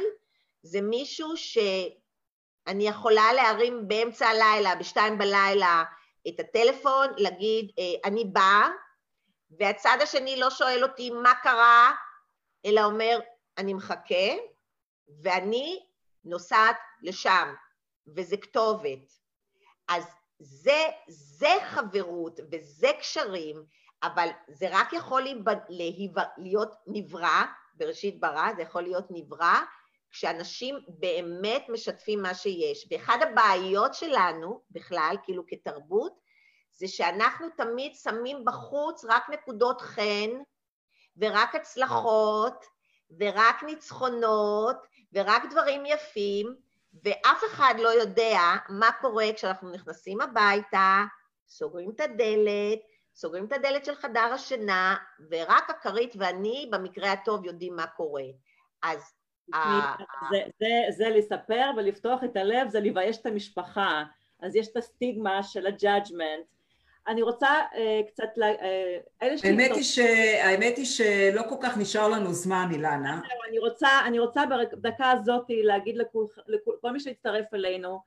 [0.64, 5.84] זה מישהו שאני יכולה להרים באמצע הלילה, בשתיים בלילה,
[6.28, 8.70] את הטלפון, להגיד, אה, אני באה,
[9.60, 11.92] והצד השני לא שואל אותי מה קרה,
[12.66, 13.20] אלא אומר,
[13.58, 14.36] אני מחכה,
[15.22, 15.86] ואני
[16.24, 17.54] נוסעת לשם,
[18.16, 19.14] וזה כתובת.
[19.88, 20.04] אז
[20.40, 23.66] זה, זה חברות וזה קשרים,
[24.04, 25.22] אבל זה רק יכול
[26.38, 27.44] להיות נברא,
[27.74, 29.60] בראשית ברא, זה יכול להיות נברא,
[30.12, 32.88] כשאנשים באמת משתפים מה שיש.
[32.92, 36.20] ואחד הבעיות שלנו בכלל, כאילו כתרבות,
[36.72, 40.30] זה שאנחנו תמיד שמים בחוץ רק נקודות חן,
[41.18, 42.66] ורק הצלחות,
[43.20, 44.76] ורק ניצחונות,
[45.14, 46.56] ורק דברים יפים,
[47.04, 48.40] ואף אחד לא יודע
[48.70, 51.04] מה קורה כשאנחנו נכנסים הביתה,
[51.48, 52.80] סוגרים את הדלת,
[53.16, 54.96] סוגרים את הדלת של חדר השינה,
[55.32, 58.24] ורק הכרית ואני, במקרה הטוב, יודעים מה קורה.
[58.84, 59.00] אז...
[60.32, 64.04] זה, זה, זה לספר ולפתוח את הלב, זה לבייש את המשפחה.
[64.42, 66.46] אז יש את הסטיגמה של ה judgment.
[67.08, 68.44] אני רוצה אה, קצת, אה,
[69.22, 70.00] האמת, היא ש...
[70.44, 73.22] האמת היא שלא כל כך נשאר לנו זמן, אילנה.
[73.50, 78.00] אני רוצה, אני רוצה בדקה הזאת להגיד לכל, לכל מי שהצטרף אלינו,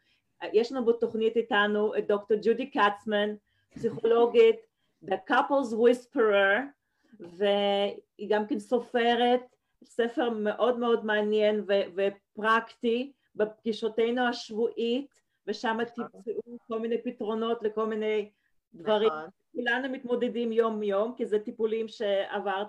[0.52, 3.34] יש לנו בתוכנית איתנו את דוקטור ג'ודי קצמן,
[3.74, 4.56] פסיכולוגית,
[5.04, 6.60] The Couples Whisperer,
[7.20, 9.40] והיא גם כן סופרת,
[9.84, 11.82] ספר מאוד מאוד מעניין ו-
[12.36, 15.10] ופרקטי בפגישותינו השבועית,
[15.46, 16.06] ושם נכון.
[16.08, 18.30] תמצאו כל מיני פתרונות לכל מיני
[18.74, 19.08] דברים.
[19.08, 19.30] נכון.
[19.52, 22.66] כולנו מתמודדים יום יום, כי זה טיפולים שעברת,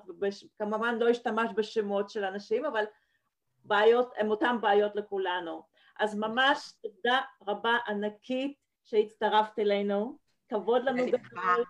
[0.57, 2.83] כמובן לא השתמשת בשמות של אנשים, אבל
[3.65, 5.63] בעיות, הן אותן בעיות לכולנו.
[5.99, 10.17] אז ממש תודה רבה ענקית שהצטרפת אלינו,
[10.49, 11.63] כבוד לנו גדול.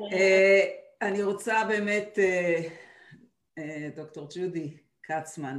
[0.00, 0.64] אה,
[1.02, 2.62] אני רוצה באמת, אה,
[3.58, 5.58] אה, דוקטור ג'ודי קצמן,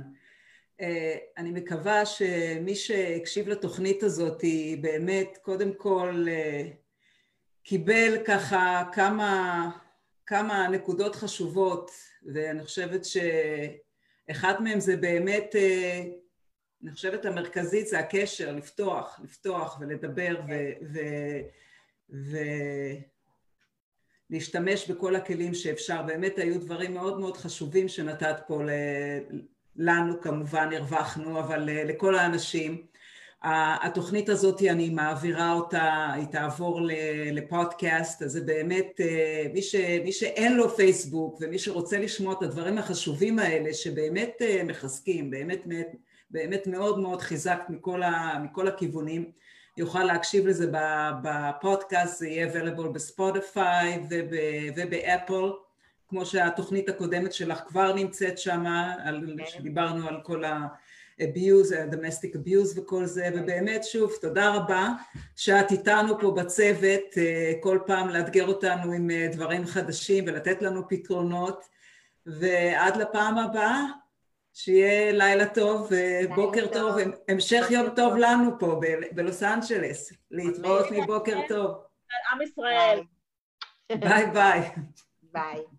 [1.37, 6.25] אני מקווה שמי שהקשיב לתוכנית הזאת היא באמת קודם כל
[7.63, 9.69] קיבל ככה כמה,
[10.25, 11.91] כמה נקודות חשובות
[12.33, 15.55] ואני חושבת שאחד מהם זה באמת,
[16.83, 20.53] אני חושבת המרכזית זה הקשר, לפתוח, לפתוח ולדבר ו...
[20.93, 20.99] ו,
[22.09, 22.37] ו
[24.29, 26.01] להשתמש בכל הכלים שאפשר.
[26.01, 28.61] באמת היו דברים מאוד מאוד חשובים שנתת פה
[29.75, 32.89] לנו כמובן, הרווחנו, אבל לכל האנשים.
[33.43, 36.81] התוכנית הזאת אני מעבירה אותה, היא תעבור
[37.31, 42.43] לפודקאסט, אז זה באמת אה, מי, ש, מי שאין לו פייסבוק ומי שרוצה לשמוע את
[42.43, 45.67] הדברים החשובים האלה שבאמת אה, מחזקים, באמת,
[46.31, 49.31] באמת מאוד מאוד חיזק מכל, ה, מכל הכיוונים,
[49.79, 50.71] יוכל להקשיב לזה
[51.21, 54.03] בפודקאסט, זה יהיה available בספוטיפיי
[54.75, 55.51] ובאפל,
[56.09, 58.63] כמו שהתוכנית הקודמת שלך כבר נמצאת שם,
[59.37, 59.45] כן.
[59.45, 60.67] שדיברנו על כל ה...
[61.19, 64.89] abuse, domestic abuse וכל זה, ובאמת שוב תודה רבה
[65.35, 70.89] שאת איתנו פה בצוות, אה, כל פעם לאתגר אותנו עם אה, דברים חדשים ולתת לנו
[70.89, 71.65] פתרונות,
[72.25, 73.83] ועד לפעם הבאה,
[74.53, 78.79] שיהיה לילה טוב ובוקר טוב, טוב, המשך יום טוב לנו פה
[79.11, 81.71] בלוס אנג'לס, להתראות מבוקר טוב.
[82.33, 82.99] עם ישראל.
[83.99, 84.61] ביי ביי.
[85.21, 85.78] ביי.